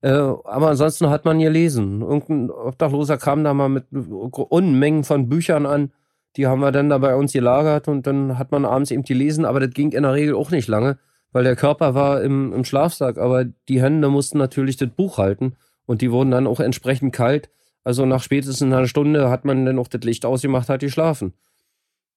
Äh, 0.00 0.10
aber 0.10 0.70
ansonsten 0.70 1.10
hat 1.10 1.24
man 1.24 1.38
gelesen. 1.38 2.00
Irgendein 2.00 2.50
Obdachloser 2.50 3.18
kam 3.18 3.44
da 3.44 3.54
mal 3.54 3.68
mit 3.68 3.84
Unmengen 3.92 5.04
von 5.04 5.28
Büchern 5.28 5.64
an. 5.64 5.92
Die 6.36 6.46
haben 6.46 6.60
wir 6.60 6.72
dann 6.72 6.88
da 6.88 6.98
bei 6.98 7.14
uns 7.14 7.32
gelagert 7.32 7.88
und 7.88 8.06
dann 8.06 8.38
hat 8.38 8.52
man 8.52 8.64
abends 8.64 8.90
eben 8.90 9.02
gelesen, 9.02 9.44
aber 9.44 9.60
das 9.60 9.70
ging 9.70 9.92
in 9.92 10.02
der 10.02 10.14
Regel 10.14 10.34
auch 10.34 10.50
nicht 10.50 10.68
lange, 10.68 10.98
weil 11.32 11.44
der 11.44 11.56
Körper 11.56 11.94
war 11.94 12.22
im, 12.22 12.52
im 12.52 12.64
Schlafsack, 12.64 13.18
aber 13.18 13.44
die 13.44 13.82
Hände 13.82 14.08
mussten 14.08 14.38
natürlich 14.38 14.76
das 14.76 14.88
Buch 14.90 15.18
halten 15.18 15.56
und 15.86 16.00
die 16.00 16.10
wurden 16.10 16.30
dann 16.30 16.46
auch 16.46 16.60
entsprechend 16.60 17.14
kalt. 17.14 17.50
Also 17.84 18.06
nach 18.06 18.22
spätestens 18.22 18.62
einer 18.62 18.86
Stunde 18.86 19.28
hat 19.28 19.44
man 19.44 19.66
dann 19.66 19.78
auch 19.78 19.88
das 19.88 20.02
Licht 20.02 20.24
ausgemacht, 20.24 20.68
hat 20.68 20.80
geschlafen. 20.80 21.34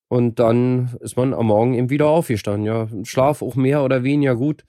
Und 0.07 0.39
dann 0.39 0.95
ist 0.99 1.17
man 1.17 1.33
am 1.33 1.47
Morgen 1.47 1.73
eben 1.73 1.89
wieder 1.89 2.07
aufgestanden. 2.07 2.65
Ja, 2.65 2.87
Schlaf 3.03 3.41
auch 3.41 3.55
mehr 3.55 3.83
oder 3.83 4.03
weniger 4.03 4.35
gut. 4.35 4.63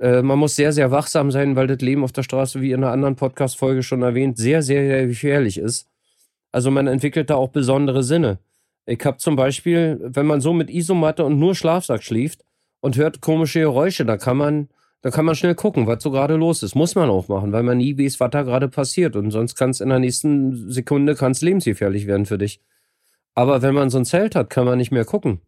Äh, 0.00 0.22
man 0.22 0.38
muss 0.38 0.56
sehr, 0.56 0.72
sehr 0.72 0.90
wachsam 0.90 1.30
sein, 1.30 1.54
weil 1.54 1.68
das 1.68 1.80
Leben 1.80 2.02
auf 2.02 2.12
der 2.12 2.24
Straße, 2.24 2.60
wie 2.60 2.72
in 2.72 2.82
einer 2.82 2.92
anderen 2.92 3.14
Podcast-Folge 3.14 3.84
schon 3.84 4.02
erwähnt, 4.02 4.36
sehr, 4.36 4.62
sehr, 4.62 4.84
sehr 4.84 5.06
gefährlich 5.06 5.58
ist. 5.58 5.88
Also 6.50 6.70
man 6.70 6.88
entwickelt 6.88 7.30
da 7.30 7.36
auch 7.36 7.50
besondere 7.50 8.02
Sinne. 8.02 8.38
Ich 8.86 9.04
habe 9.04 9.18
zum 9.18 9.36
Beispiel, 9.36 9.98
wenn 10.02 10.26
man 10.26 10.40
so 10.40 10.52
mit 10.52 10.70
Isomatte 10.70 11.24
und 11.24 11.38
nur 11.38 11.54
Schlafsack 11.54 12.02
schläft 12.02 12.44
und 12.80 12.96
hört 12.96 13.20
komische 13.20 13.60
Geräusche, 13.60 14.04
da 14.04 14.16
kann 14.16 14.36
man, 14.36 14.68
da 15.02 15.10
kann 15.10 15.24
man 15.24 15.36
schnell 15.36 15.54
gucken, 15.54 15.86
was 15.86 16.02
so 16.02 16.10
gerade 16.10 16.36
los 16.36 16.62
ist. 16.62 16.74
Muss 16.74 16.94
man 16.94 17.08
auch 17.08 17.28
machen, 17.28 17.52
weil 17.52 17.62
man 17.62 17.78
nie 17.78 17.96
weiß, 17.96 18.18
was 18.18 18.30
da 18.30 18.42
gerade 18.42 18.68
passiert. 18.68 19.14
Und 19.14 19.30
sonst 19.30 19.54
kann 19.54 19.70
es 19.70 19.80
in 19.80 19.88
der 19.88 20.00
nächsten 20.00 20.70
Sekunde 20.70 21.14
kann's 21.14 21.42
lebensgefährlich 21.42 22.06
werden 22.06 22.26
für 22.26 22.38
dich. 22.38 22.60
Aber 23.34 23.62
wenn 23.62 23.74
man 23.74 23.88
so 23.88 23.98
ein 23.98 24.04
Zelt 24.04 24.34
hat, 24.34 24.50
kann 24.50 24.64
man 24.66 24.78
nicht 24.78 24.90
mehr 24.90 25.04
gucken. 25.04 25.40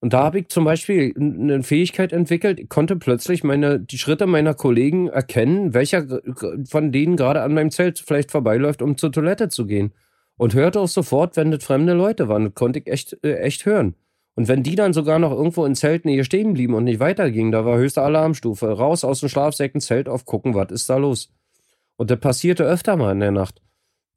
Und 0.00 0.12
da 0.12 0.24
habe 0.24 0.40
ich 0.40 0.48
zum 0.48 0.64
Beispiel 0.64 1.14
eine 1.16 1.62
Fähigkeit 1.62 2.12
entwickelt, 2.12 2.60
ich 2.60 2.68
konnte 2.68 2.96
plötzlich 2.96 3.42
meine, 3.42 3.80
die 3.80 3.96
Schritte 3.96 4.26
meiner 4.26 4.52
Kollegen 4.52 5.08
erkennen, 5.08 5.72
welcher 5.72 6.20
von 6.68 6.92
denen 6.92 7.16
gerade 7.16 7.40
an 7.40 7.54
meinem 7.54 7.70
Zelt 7.70 8.00
vielleicht 8.00 8.30
vorbeiläuft, 8.30 8.82
um 8.82 8.98
zur 8.98 9.10
Toilette 9.10 9.48
zu 9.48 9.64
gehen. 9.64 9.94
Und 10.36 10.54
hörte 10.54 10.80
auch 10.80 10.88
sofort, 10.88 11.36
wenn 11.36 11.50
das 11.50 11.64
fremde 11.64 11.92
Leute 11.92 12.28
waren. 12.28 12.44
Das 12.44 12.54
konnte 12.54 12.80
ich 12.80 12.86
echt, 12.86 13.16
äh, 13.24 13.36
echt 13.36 13.66
hören. 13.66 13.94
Und 14.34 14.48
wenn 14.48 14.64
die 14.64 14.74
dann 14.74 14.92
sogar 14.92 15.18
noch 15.18 15.30
irgendwo 15.30 15.64
in 15.64 15.76
Zeltnähe 15.76 16.24
stehen 16.24 16.54
blieben 16.54 16.74
und 16.74 16.84
nicht 16.84 16.98
weitergingen, 16.98 17.52
da 17.52 17.64
war 17.64 17.78
höchste 17.78 18.02
Alarmstufe. 18.02 18.66
Raus 18.66 19.04
aus 19.04 19.20
dem 19.20 19.28
Schlafsäcken, 19.28 19.80
Zelt 19.80 20.08
auf, 20.08 20.24
gucken, 20.24 20.54
was 20.54 20.72
ist 20.72 20.90
da 20.90 20.96
los. 20.96 21.32
Und 21.96 22.10
das 22.10 22.18
passierte 22.18 22.64
öfter 22.64 22.96
mal 22.96 23.12
in 23.12 23.20
der 23.20 23.30
Nacht. 23.30 23.62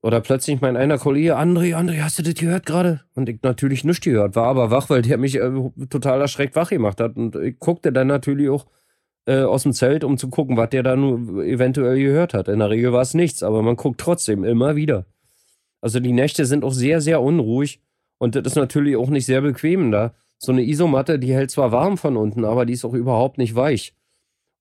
Oder 0.02 0.22
plötzlich 0.22 0.62
mein 0.62 0.78
einer 0.78 0.98
Kollege, 0.98 1.38
André, 1.38 1.76
André, 1.76 2.02
hast 2.02 2.18
du 2.18 2.24
das 2.24 2.36
gehört 2.36 2.66
gerade? 2.66 3.02
Und 3.16 3.30
ich 3.30 3.42
natürlich 3.42 3.84
nicht 3.84 4.04
gehört, 4.04 4.36
war 4.36 4.48
aber 4.48 4.72
wach, 4.72 4.90
weil 4.90 5.02
der 5.02 5.18
mich 5.18 5.36
äh, 5.36 5.52
total 5.90 6.22
erschreckt 6.22 6.56
wach 6.56 6.70
gemacht 6.70 7.00
hat. 7.00 7.16
Und 7.16 7.36
ich 7.36 7.60
guckte 7.60 7.92
dann 7.92 8.08
natürlich 8.08 8.50
auch 8.50 8.68
äh, 9.26 9.42
aus 9.42 9.64
dem 9.64 9.74
Zelt, 9.74 10.04
um 10.04 10.18
zu 10.18 10.30
gucken, 10.30 10.58
was 10.58 10.70
der 10.70 10.84
da 10.84 10.96
nur 10.96 11.44
eventuell 11.44 12.00
gehört 12.00 12.34
hat. 12.34 12.48
In 12.48 12.60
der 12.60 12.70
Regel 12.70 12.94
war 12.94 13.02
es 13.02 13.14
nichts, 13.14 13.44
aber 13.44 13.62
man 13.62 13.76
guckt 13.76 14.00
trotzdem 14.00 14.44
immer 14.44 14.76
wieder. 14.76 15.06
Also 15.82 16.00
die 16.00 16.12
Nächte 16.12 16.46
sind 16.46 16.64
auch 16.64 16.74
sehr, 16.74 17.02
sehr 17.02 17.22
unruhig 17.22 17.82
und 18.18 18.36
das 18.36 18.46
ist 18.46 18.56
natürlich 18.56 18.96
auch 18.96 19.10
nicht 19.10 19.26
sehr 19.26 19.42
bequem 19.42 19.92
da. 19.92 20.14
So 20.40 20.52
eine 20.52 20.64
Isomatte, 20.64 21.20
die 21.20 21.34
hält 21.34 21.52
zwar 21.52 21.72
warm 21.72 21.98
von 21.98 22.18
unten, 22.18 22.46
aber 22.46 22.66
die 22.66 22.74
ist 22.74 22.86
auch 22.86 22.94
überhaupt 22.94 23.38
nicht 23.38 23.56
weich. 23.56 23.96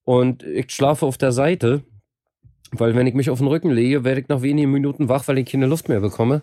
Und 0.05 0.43
ich 0.43 0.71
schlafe 0.71 1.05
auf 1.05 1.19
der 1.19 1.33
Seite 1.33 1.83
weil 2.73 2.95
wenn 2.95 3.07
ich 3.07 3.15
mich 3.15 3.31
auf 3.31 3.39
den 3.39 3.47
Rücken 3.47 3.71
lege, 3.71 4.05
werde 4.05 4.21
ich 4.21 4.29
nach 4.29 4.43
wenigen 4.43 4.71
Minuten 4.71 5.09
wach, 5.09 5.27
weil 5.29 5.39
ich 5.39 5.47
keine 5.47 5.67
Luft 5.67 5.89
mehr 5.89 6.01
bekomme. 6.01 6.43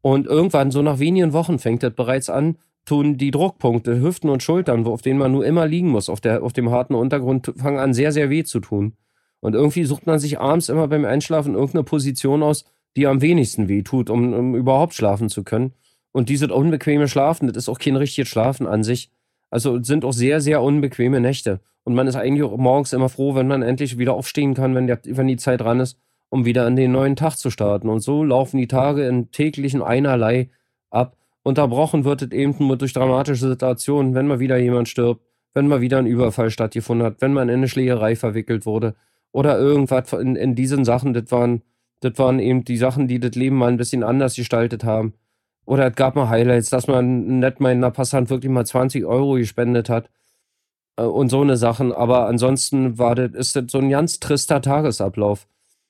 Und 0.00 0.26
irgendwann, 0.26 0.70
so 0.70 0.82
nach 0.82 0.98
wenigen 0.98 1.32
Wochen, 1.32 1.58
fängt 1.58 1.82
das 1.82 1.92
bereits 1.94 2.30
an, 2.30 2.56
tun 2.86 3.18
die 3.18 3.30
Druckpunkte, 3.30 4.00
Hüften 4.00 4.30
und 4.30 4.42
Schultern, 4.42 4.86
auf 4.86 5.02
denen 5.02 5.18
man 5.18 5.32
nur 5.32 5.44
immer 5.44 5.66
liegen 5.66 5.88
muss, 5.88 6.08
auf, 6.08 6.20
der, 6.20 6.42
auf 6.42 6.52
dem 6.52 6.70
harten 6.70 6.94
Untergrund, 6.94 7.52
fangen 7.56 7.78
an 7.78 7.92
sehr, 7.92 8.12
sehr 8.12 8.30
weh 8.30 8.44
zu 8.44 8.60
tun. 8.60 8.94
Und 9.40 9.54
irgendwie 9.54 9.84
sucht 9.84 10.06
man 10.06 10.18
sich 10.18 10.38
abends 10.40 10.68
immer 10.68 10.88
beim 10.88 11.04
Einschlafen 11.04 11.54
irgendeine 11.54 11.84
Position 11.84 12.42
aus, 12.42 12.64
die 12.96 13.06
am 13.06 13.20
wenigsten 13.20 13.68
weh 13.68 13.82
tut, 13.82 14.10
um, 14.10 14.32
um 14.32 14.54
überhaupt 14.54 14.94
schlafen 14.94 15.28
zu 15.28 15.44
können. 15.44 15.72
Und 16.12 16.28
dieses 16.28 16.50
unbequeme 16.50 17.08
Schlafen, 17.08 17.46
das 17.46 17.56
ist 17.56 17.68
auch 17.68 17.78
kein 17.78 17.96
richtiges 17.96 18.28
Schlafen 18.28 18.66
an 18.66 18.82
sich. 18.82 19.10
Also 19.50 19.82
sind 19.82 20.04
auch 20.04 20.12
sehr, 20.12 20.40
sehr 20.40 20.62
unbequeme 20.62 21.20
Nächte. 21.20 21.60
Und 21.84 21.94
man 21.94 22.06
ist 22.06 22.16
eigentlich 22.16 22.48
morgens 22.50 22.92
immer 22.92 23.08
froh, 23.08 23.34
wenn 23.34 23.48
man 23.48 23.62
endlich 23.62 23.98
wieder 23.98 24.14
aufstehen 24.14 24.54
kann, 24.54 24.74
wenn, 24.74 24.86
der, 24.86 25.00
wenn 25.04 25.26
die 25.26 25.36
Zeit 25.36 25.60
dran 25.60 25.80
ist, 25.80 25.98
um 26.28 26.44
wieder 26.44 26.66
an 26.66 26.76
den 26.76 26.92
neuen 26.92 27.16
Tag 27.16 27.36
zu 27.36 27.50
starten. 27.50 27.88
Und 27.88 28.00
so 28.00 28.22
laufen 28.22 28.58
die 28.58 28.68
Tage 28.68 29.06
in 29.06 29.30
täglichen 29.30 29.82
Einerlei 29.82 30.50
ab. 30.90 31.16
Unterbrochen 31.42 32.04
wird 32.04 32.22
es 32.22 32.30
eben 32.32 32.54
nur 32.58 32.76
durch 32.76 32.92
dramatische 32.92 33.48
Situationen, 33.48 34.14
wenn 34.14 34.26
mal 34.26 34.40
wieder 34.40 34.58
jemand 34.58 34.88
stirbt, 34.88 35.22
wenn 35.54 35.68
mal 35.68 35.80
wieder 35.80 35.98
ein 35.98 36.06
Überfall 36.06 36.50
stattgefunden 36.50 37.06
hat, 37.06 37.20
wenn 37.20 37.32
man 37.32 37.48
in 37.48 37.56
eine 37.56 37.68
Schlägerei 37.68 38.14
verwickelt 38.14 38.66
wurde 38.66 38.94
oder 39.32 39.58
irgendwas 39.58 40.12
in, 40.12 40.36
in 40.36 40.54
diesen 40.54 40.84
Sachen. 40.84 41.14
Das 41.14 41.30
waren, 41.32 41.62
das 42.00 42.18
waren 42.18 42.38
eben 42.38 42.64
die 42.64 42.76
Sachen, 42.76 43.08
die 43.08 43.20
das 43.20 43.34
Leben 43.34 43.56
mal 43.56 43.68
ein 43.68 43.76
bisschen 43.76 44.02
anders 44.02 44.34
gestaltet 44.36 44.84
haben. 44.84 45.14
Oder 45.66 45.88
es 45.88 45.94
gab 45.94 46.16
mal 46.16 46.28
Highlights, 46.28 46.70
dass 46.70 46.86
man 46.86 47.38
nett 47.38 47.60
mal 47.60 47.72
in 47.72 47.78
einer 47.78 47.90
Passant 47.90 48.30
wirklich 48.30 48.50
mal 48.50 48.66
20 48.66 49.04
Euro 49.04 49.34
gespendet 49.34 49.88
hat 49.88 50.10
äh, 50.96 51.02
und 51.02 51.28
so 51.28 51.40
eine 51.42 51.56
Sachen. 51.56 51.92
Aber 51.92 52.26
ansonsten 52.26 52.98
war 52.98 53.14
das, 53.14 53.32
ist 53.32 53.56
das 53.56 53.64
so 53.68 53.78
ein 53.78 53.90
ganz 53.90 54.18
trister 54.18 54.60
Tagesablauf. 54.62 55.46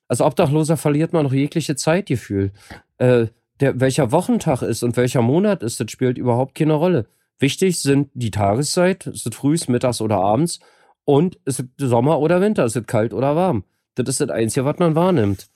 Als 0.08 0.20
Obdachloser 0.20 0.76
verliert 0.76 1.12
man 1.12 1.24
noch 1.24 1.32
jegliche 1.32 1.76
Zeitgefühl. 1.76 2.50
Äh, 2.98 3.28
der, 3.60 3.78
welcher 3.78 4.10
Wochentag 4.10 4.62
ist 4.62 4.82
und 4.82 4.96
welcher 4.96 5.22
Monat 5.22 5.62
ist, 5.62 5.80
das 5.80 5.90
spielt 5.90 6.18
überhaupt 6.18 6.54
keine 6.54 6.74
Rolle. 6.74 7.06
Wichtig 7.38 7.80
sind 7.80 8.10
die 8.14 8.30
Tageszeit, 8.30 9.06
ist 9.06 9.26
es 9.26 9.34
frühs, 9.34 9.68
mittags 9.68 10.00
oder 10.00 10.16
abends 10.16 10.60
und 11.04 11.38
ist 11.44 11.60
es 11.60 11.88
Sommer 11.88 12.18
oder 12.20 12.40
Winter, 12.40 12.64
ist 12.64 12.76
es 12.76 12.86
kalt 12.86 13.14
oder 13.14 13.36
warm. 13.36 13.64
Das 13.94 14.08
ist 14.08 14.20
das 14.20 14.30
Einzige, 14.30 14.66
was 14.66 14.78
man 14.78 14.94
wahrnimmt. 14.94 15.48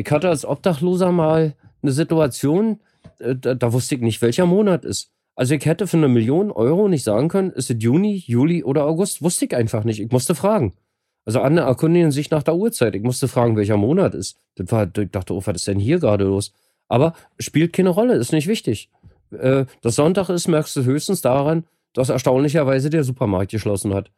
Ich 0.00 0.10
hatte 0.10 0.30
als 0.30 0.46
Obdachloser 0.46 1.12
mal 1.12 1.54
eine 1.82 1.92
Situation, 1.92 2.80
äh, 3.18 3.36
da, 3.36 3.54
da, 3.54 3.72
wusste 3.72 3.96
ich 3.96 4.00
nicht, 4.00 4.22
welcher 4.22 4.46
Monat 4.46 4.84
ist. 4.86 5.10
Also 5.36 5.54
ich 5.54 5.64
hätte 5.66 5.86
für 5.86 5.98
eine 5.98 6.08
Million 6.08 6.50
Euro 6.50 6.88
nicht 6.88 7.04
sagen 7.04 7.28
können, 7.28 7.50
ist 7.50 7.70
es 7.70 7.82
Juni, 7.82 8.22
Juli 8.26 8.64
oder 8.64 8.86
August. 8.86 9.22
Wusste 9.22 9.44
ich 9.44 9.54
einfach 9.54 9.84
nicht. 9.84 10.00
Ich 10.00 10.10
musste 10.10 10.34
fragen. 10.34 10.72
Also 11.26 11.40
andere 11.40 11.66
erkundigen 11.66 12.12
sich 12.12 12.30
nach 12.30 12.42
der 12.42 12.56
Uhrzeit. 12.56 12.94
Ich 12.94 13.02
musste 13.02 13.28
fragen, 13.28 13.56
welcher 13.56 13.76
Monat 13.76 14.14
ist. 14.14 14.38
Das 14.56 14.72
war, 14.72 14.90
ich 14.96 15.10
dachte, 15.10 15.34
oh, 15.34 15.42
was 15.44 15.56
ist 15.56 15.68
denn 15.68 15.78
hier 15.78 15.98
gerade 15.98 16.24
los? 16.24 16.52
Aber 16.88 17.14
spielt 17.38 17.74
keine 17.74 17.90
Rolle, 17.90 18.14
ist 18.14 18.32
nicht 18.32 18.48
wichtig. 18.48 18.88
Äh, 19.30 19.66
dass 19.82 19.96
Sonntag 19.96 20.30
ist, 20.30 20.48
merkst 20.48 20.76
du 20.76 20.84
höchstens 20.84 21.20
daran, 21.20 21.64
dass 21.92 22.08
erstaunlicherweise 22.08 22.88
der 22.88 23.04
Supermarkt 23.04 23.50
geschlossen 23.50 23.94
hat. 23.94 24.10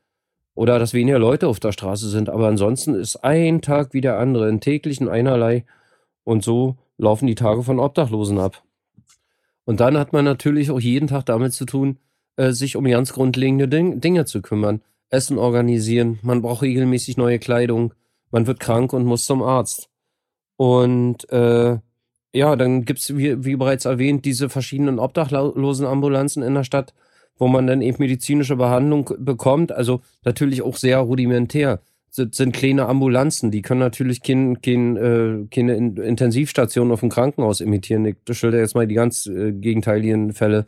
Oder 0.55 0.79
dass 0.79 0.93
weniger 0.93 1.19
Leute 1.19 1.49
auf 1.49 1.61
der 1.61 1.73
Straße 1.73 2.09
sind. 2.09 2.29
Aber 2.29 2.49
ansonsten 2.49 2.95
ist 2.95 3.17
ein 3.25 3.63
Tag 3.63 3.95
wie 3.95 4.01
der 4.01 4.19
andere, 4.19 4.49
in 4.49 4.61
täglichen 4.61 5.09
einerlei. 5.09 5.65
Und 6.25 6.45
so 6.45 6.77
laufen 6.99 7.27
die 7.27 7.35
Tage 7.35 7.63
von 7.63 7.81
Obdachlosen 7.81 8.39
ab. 8.39 8.63
Und 9.65 9.81
dann 9.81 9.97
hat 9.97 10.13
man 10.13 10.25
natürlich 10.25 10.71
auch 10.71 10.81
jeden 10.81 11.09
Tag 11.09 11.27
damit 11.27 11.53
zu 11.53 11.65
tun, 11.65 11.99
äh, 12.37 12.53
sich 12.53 12.77
um 12.77 12.85
ganz 12.85 13.13
grundlegende 13.13 13.69
Ding 13.69 14.01
Dinge 14.01 14.25
zu 14.25 14.43
kümmern. 14.43 14.83
Essen 15.09 15.39
organisieren, 15.39 16.19
man 16.23 16.43
braucht 16.43 16.63
regelmäßig 16.63 17.17
neue 17.17 17.39
Kleidung, 17.39 17.93
man 18.31 18.47
wird 18.47 18.61
krank 18.61 18.93
und 18.93 19.05
muss 19.05 19.27
zum 19.27 19.43
Arzt. 19.43 19.91
Und 20.57 21.29
äh, 21.31 21.79
ja, 22.35 22.57
dann 22.57 22.85
gibt's 22.85 23.15
wie, 23.15 23.45
wie 23.45 23.57
bereits 23.57 23.85
erwähnt, 23.85 24.25
diese 24.25 24.49
verschiedenen 24.49 24.99
Obdachlosenambulanzen 24.99 26.43
in 26.43 26.55
der 26.55 26.65
Stadt, 26.65 26.95
wo 27.43 27.49
man 27.49 27.67
dann 27.67 27.83
eben 27.83 27.97
medizinische 27.99 28.55
Behandlung 28.55 29.11
bekommt. 29.19 29.73
Also 29.73 30.01
natürlich 30.25 30.63
auch 30.63 30.77
sehr 30.77 30.99
rudimentär 30.99 31.81
sind, 32.09 32.37
sind 32.37 32.53
kleine 32.53 32.87
Ambulanzen, 32.87 33.51
die 33.51 33.63
können 33.63 33.81
natürlich 33.81 34.23
kein, 34.23 34.63
kein, 34.63 34.97
äh, 34.97 35.47
keine 35.51 35.75
Intensivstation 35.75 36.93
auf 36.93 37.01
dem 37.01 37.09
Krankenhaus 37.09 37.61
imitieren. 37.61 38.05
Ich 38.05 38.39
schilder 38.39 38.61
jetzt 38.61 38.77
mal 38.77 38.87
die 38.87 38.95
ganz 38.95 39.27
äh, 39.27 39.51
gegenteiligen 39.51 40.35
Fälle. 40.35 40.67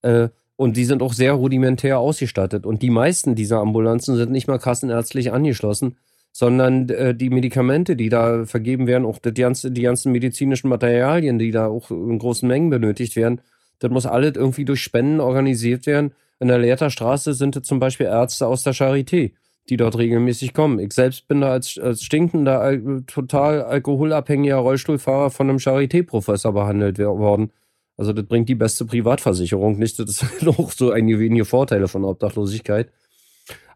Äh, 0.00 0.30
und 0.56 0.78
die 0.78 0.86
sind 0.86 1.02
auch 1.02 1.12
sehr 1.12 1.34
rudimentär 1.34 1.98
ausgestattet. 1.98 2.64
Und 2.64 2.80
die 2.80 2.88
meisten 2.88 3.34
dieser 3.34 3.58
Ambulanzen 3.58 4.16
sind 4.16 4.32
nicht 4.32 4.48
mal 4.48 4.58
kassenärztlich 4.58 5.34
angeschlossen, 5.34 5.96
sondern 6.32 6.86
die 6.86 7.30
Medikamente, 7.30 7.94
die 7.96 8.08
da 8.08 8.44
vergeben 8.46 8.86
werden, 8.86 9.04
auch 9.04 9.18
die, 9.18 9.32
ganze, 9.34 9.70
die 9.70 9.82
ganzen 9.82 10.12
medizinischen 10.12 10.68
Materialien, 10.68 11.38
die 11.38 11.50
da 11.50 11.66
auch 11.66 11.90
in 11.90 12.18
großen 12.18 12.46
Mengen 12.46 12.70
benötigt 12.70 13.16
werden, 13.16 13.40
das 13.78 13.90
muss 13.90 14.06
alles 14.06 14.36
irgendwie 14.36 14.64
durch 14.64 14.80
Spenden 14.80 15.20
organisiert 15.20 15.86
werden. 15.86 16.12
In 16.40 16.48
der 16.48 16.58
Leerter 16.58 16.90
Straße 16.90 17.34
sind 17.34 17.64
zum 17.64 17.78
Beispiel 17.78 18.06
Ärzte 18.06 18.46
aus 18.46 18.62
der 18.62 18.74
Charité 18.74 19.32
die 19.68 19.76
dort 19.76 19.98
regelmäßig 19.98 20.54
kommen. 20.54 20.78
Ich 20.78 20.92
selbst 20.92 21.26
bin 21.28 21.40
da 21.40 21.50
als, 21.50 21.78
als 21.78 22.02
stinkender, 22.02 22.60
al 22.60 23.02
total 23.06 23.62
alkoholabhängiger 23.62 24.56
Rollstuhlfahrer 24.56 25.30
von 25.30 25.50
einem 25.50 25.58
Charité-Professor 25.58 26.52
behandelt 26.52 26.98
worden. 26.98 27.50
Also 27.96 28.12
das 28.12 28.26
bringt 28.26 28.48
die 28.48 28.54
beste 28.54 28.84
Privatversicherung 28.84 29.78
nicht. 29.78 29.98
Das 29.98 30.18
sind 30.38 30.48
auch 30.48 30.70
so 30.70 30.90
einige 30.90 31.18
wenige 31.18 31.44
Vorteile 31.44 31.88
von 31.88 32.04
Obdachlosigkeit. 32.04 32.90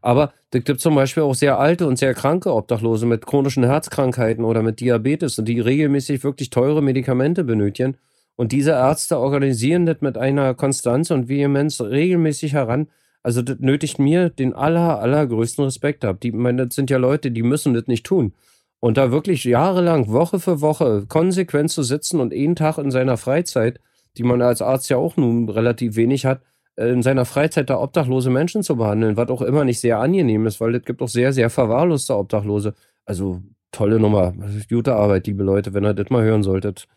Aber 0.02 0.32
es 0.50 0.64
gibt 0.64 0.80
zum 0.80 0.94
Beispiel 0.94 1.24
auch 1.24 1.34
sehr 1.34 1.58
alte 1.58 1.86
und 1.86 1.98
sehr 1.98 2.14
kranke 2.14 2.54
Obdachlose 2.54 3.04
mit 3.04 3.26
chronischen 3.26 3.64
Herzkrankheiten 3.64 4.44
oder 4.44 4.62
mit 4.62 4.80
Diabetes 4.80 5.36
die 5.36 5.60
regelmäßig 5.60 6.24
wirklich 6.24 6.50
teure 6.50 6.82
Medikamente 6.82 7.44
benötigen. 7.44 7.96
Und 8.40 8.52
diese 8.52 8.70
Ärzte 8.70 9.18
organisieren 9.18 9.84
das 9.84 10.00
mit 10.00 10.16
einer 10.16 10.54
Konstanz 10.54 11.10
und 11.10 11.28
Vehemenz 11.28 11.78
regelmäßig 11.78 12.54
heran, 12.54 12.88
also 13.22 13.42
das 13.42 13.58
nötigt 13.58 13.98
mir 13.98 14.30
den 14.30 14.54
aller, 14.54 14.98
allergrößten 14.98 15.62
Respekt 15.66 16.06
ab. 16.06 16.20
Die, 16.22 16.32
meine, 16.32 16.66
das 16.66 16.74
sind 16.74 16.88
ja 16.88 16.96
Leute, 16.96 17.30
die 17.32 17.42
müssen 17.42 17.74
das 17.74 17.86
nicht 17.86 18.06
tun. 18.06 18.32
Und 18.78 18.96
da 18.96 19.10
wirklich 19.10 19.44
jahrelang, 19.44 20.08
Woche 20.08 20.40
für 20.40 20.62
Woche, 20.62 21.04
konsequent 21.06 21.70
zu 21.70 21.82
sitzen 21.82 22.18
und 22.18 22.32
jeden 22.32 22.56
Tag 22.56 22.78
in 22.78 22.90
seiner 22.90 23.18
Freizeit, 23.18 23.78
die 24.16 24.22
man 24.22 24.40
als 24.40 24.62
Arzt 24.62 24.88
ja 24.88 24.96
auch 24.96 25.18
nun 25.18 25.50
relativ 25.50 25.96
wenig 25.96 26.24
hat, 26.24 26.40
äh, 26.76 26.88
in 26.88 27.02
seiner 27.02 27.26
Freizeit 27.26 27.68
da 27.68 27.78
obdachlose 27.78 28.30
Menschen 28.30 28.62
zu 28.62 28.76
behandeln, 28.76 29.18
was 29.18 29.28
auch 29.28 29.42
immer 29.42 29.66
nicht 29.66 29.80
sehr 29.80 29.98
angenehm 29.98 30.46
ist, 30.46 30.62
weil 30.62 30.74
es 30.76 30.84
gibt 30.86 31.02
auch 31.02 31.08
sehr, 31.08 31.34
sehr 31.34 31.50
verwahrloste 31.50 32.16
Obdachlose. 32.16 32.72
Also 33.04 33.42
tolle 33.70 34.00
Nummer, 34.00 34.32
gute 34.70 34.94
Arbeit, 34.94 35.26
liebe 35.26 35.42
Leute, 35.42 35.74
wenn 35.74 35.84
ihr 35.84 35.92
das 35.92 36.08
mal 36.08 36.24
hören 36.24 36.42
solltet. 36.42 36.88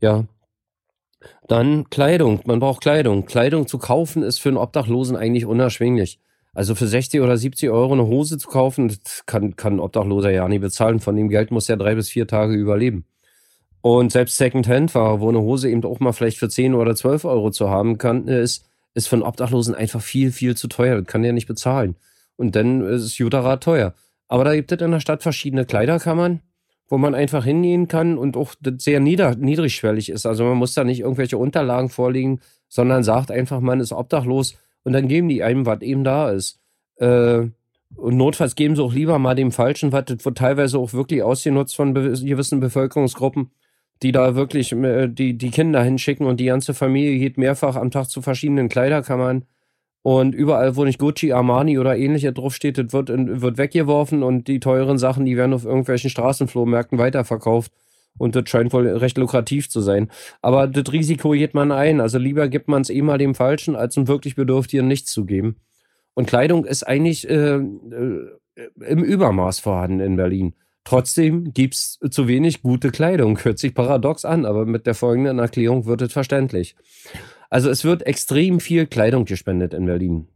Ja. 0.00 0.24
Dann 1.48 1.88
Kleidung, 1.90 2.40
man 2.44 2.60
braucht 2.60 2.82
Kleidung. 2.82 3.26
Kleidung 3.26 3.66
zu 3.66 3.78
kaufen 3.78 4.22
ist 4.22 4.38
für 4.38 4.50
einen 4.50 4.58
Obdachlosen 4.58 5.16
eigentlich 5.16 5.46
unerschwinglich. 5.46 6.20
Also 6.54 6.74
für 6.74 6.86
60 6.86 7.20
oder 7.20 7.36
70 7.36 7.70
Euro 7.70 7.92
eine 7.92 8.06
Hose 8.06 8.38
zu 8.38 8.48
kaufen, 8.48 8.96
kann, 9.26 9.56
kann 9.56 9.74
ein 9.74 9.80
Obdachloser 9.80 10.30
ja 10.30 10.48
nicht 10.48 10.60
bezahlen. 10.60 11.00
Von 11.00 11.16
dem 11.16 11.28
Geld 11.28 11.50
muss 11.50 11.68
er 11.68 11.76
drei 11.76 11.94
bis 11.94 12.08
vier 12.08 12.26
Tage 12.26 12.54
überleben. 12.54 13.04
Und 13.80 14.10
selbst 14.12 14.36
Secondhand-Ware, 14.36 15.20
wo 15.20 15.28
eine 15.28 15.40
Hose 15.40 15.70
eben 15.70 15.84
auch 15.84 16.00
mal 16.00 16.12
vielleicht 16.12 16.38
für 16.38 16.48
10 16.48 16.74
oder 16.74 16.96
12 16.96 17.24
Euro 17.24 17.50
zu 17.50 17.70
haben 17.70 17.96
kann, 17.96 18.26
ist, 18.26 18.64
ist 18.94 19.08
für 19.08 19.16
einen 19.16 19.22
Obdachlosen 19.22 19.74
einfach 19.74 20.02
viel, 20.02 20.32
viel 20.32 20.56
zu 20.56 20.68
teuer. 20.68 20.96
Das 20.96 21.06
kann 21.06 21.22
der 21.22 21.32
nicht 21.32 21.46
bezahlen. 21.46 21.96
Und 22.36 22.56
dann 22.56 22.82
ist 22.82 23.02
es 23.02 23.18
Jutarad 23.18 23.62
teuer. 23.62 23.94
Aber 24.26 24.44
da 24.44 24.54
gibt 24.54 24.72
es 24.72 24.80
in 24.80 24.90
der 24.90 25.00
Stadt 25.00 25.22
verschiedene 25.22 25.64
Kleiderkammern, 25.64 26.40
wo 26.88 26.98
man 26.98 27.14
einfach 27.14 27.44
hingehen 27.44 27.86
kann 27.86 28.18
und 28.18 28.36
auch 28.36 28.54
sehr 28.78 29.00
nieder, 29.00 29.36
niedrigschwellig 29.36 30.08
ist. 30.10 30.26
Also 30.26 30.44
man 30.44 30.56
muss 30.56 30.74
da 30.74 30.84
nicht 30.84 31.00
irgendwelche 31.00 31.38
Unterlagen 31.38 31.90
vorlegen, 31.90 32.40
sondern 32.68 33.02
sagt 33.02 33.30
einfach, 33.30 33.60
man 33.60 33.80
ist 33.80 33.92
obdachlos 33.92 34.54
und 34.84 34.92
dann 34.94 35.08
geben 35.08 35.28
die 35.28 35.42
einem, 35.42 35.66
was 35.66 35.82
eben 35.82 36.04
da 36.04 36.30
ist. 36.30 36.58
Äh, 36.96 37.46
und 37.94 38.16
notfalls 38.16 38.54
geben 38.54 38.76
sie 38.76 38.82
auch 38.82 38.92
lieber 38.92 39.18
mal 39.18 39.34
dem 39.34 39.52
Falschen, 39.52 39.92
was 39.92 40.06
das 40.06 40.24
wird 40.24 40.38
teilweise 40.38 40.78
auch 40.78 40.92
wirklich 40.92 41.22
ausgenutzt 41.22 41.76
von 41.76 41.94
gewissen 41.94 42.60
Bevölkerungsgruppen 42.60 43.50
die 44.02 44.12
da 44.12 44.34
wirklich 44.34 44.72
äh, 44.72 45.08
die, 45.08 45.36
die 45.36 45.50
Kinder 45.50 45.82
hinschicken 45.82 46.26
und 46.26 46.38
die 46.38 46.46
ganze 46.46 46.74
Familie 46.74 47.18
geht 47.18 47.38
mehrfach 47.38 47.76
am 47.76 47.90
Tag 47.90 48.08
zu 48.08 48.22
verschiedenen 48.22 48.68
Kleiderkammern. 48.68 49.44
Und 50.02 50.34
überall, 50.34 50.76
wo 50.76 50.84
nicht 50.84 50.98
Gucci, 50.98 51.32
Armani 51.32 51.78
oder 51.78 51.96
ähnliches 51.96 52.34
draufsteht, 52.34 52.78
das 52.78 52.92
wird, 52.92 53.08
wird 53.08 53.58
weggeworfen 53.58 54.22
und 54.22 54.48
die 54.48 54.60
teuren 54.60 54.96
Sachen, 54.96 55.26
die 55.26 55.36
werden 55.36 55.52
auf 55.52 55.64
irgendwelchen 55.64 56.08
Straßenflohmärkten 56.10 56.98
weiterverkauft. 56.98 57.72
Und 58.16 58.34
das 58.34 58.48
scheint 58.48 58.72
wohl 58.72 58.88
recht 58.88 59.16
lukrativ 59.16 59.68
zu 59.68 59.80
sein. 59.80 60.10
Aber 60.42 60.66
das 60.66 60.92
Risiko 60.92 61.30
geht 61.30 61.54
man 61.54 61.72
ein. 61.72 62.00
Also 62.00 62.18
lieber 62.18 62.48
gibt 62.48 62.68
man 62.68 62.82
es 62.82 62.90
eh 62.90 63.02
mal 63.02 63.18
dem 63.18 63.34
Falschen, 63.34 63.76
als 63.76 63.96
einem 63.96 64.08
wirklich 64.08 64.34
Bedürftigen 64.34 64.88
nichts 64.88 65.12
zu 65.12 65.24
geben. 65.24 65.56
Und 66.14 66.26
Kleidung 66.26 66.64
ist 66.64 66.82
eigentlich 66.82 67.28
äh, 67.30 67.56
äh, 67.56 68.28
im 68.80 69.04
Übermaß 69.04 69.60
vorhanden 69.60 70.00
in 70.00 70.16
Berlin. 70.16 70.54
Trotzdem 70.82 71.52
gibt 71.52 71.74
es 71.74 71.98
zu 72.10 72.26
wenig 72.26 72.62
gute 72.62 72.90
Kleidung. 72.90 73.38
Hört 73.44 73.58
sich 73.58 73.74
paradox 73.74 74.24
an, 74.24 74.46
aber 74.46 74.64
mit 74.64 74.86
der 74.86 74.94
folgenden 74.94 75.38
Erklärung 75.38 75.86
wird 75.86 76.02
es 76.02 76.12
verständlich. 76.12 76.74
Also 77.50 77.70
es 77.70 77.84
wird 77.84 78.06
extrem 78.06 78.60
viel 78.60 78.86
Kleidung 78.86 79.24
gespendet 79.24 79.74
in 79.74 79.86
Berlin. 79.86 80.28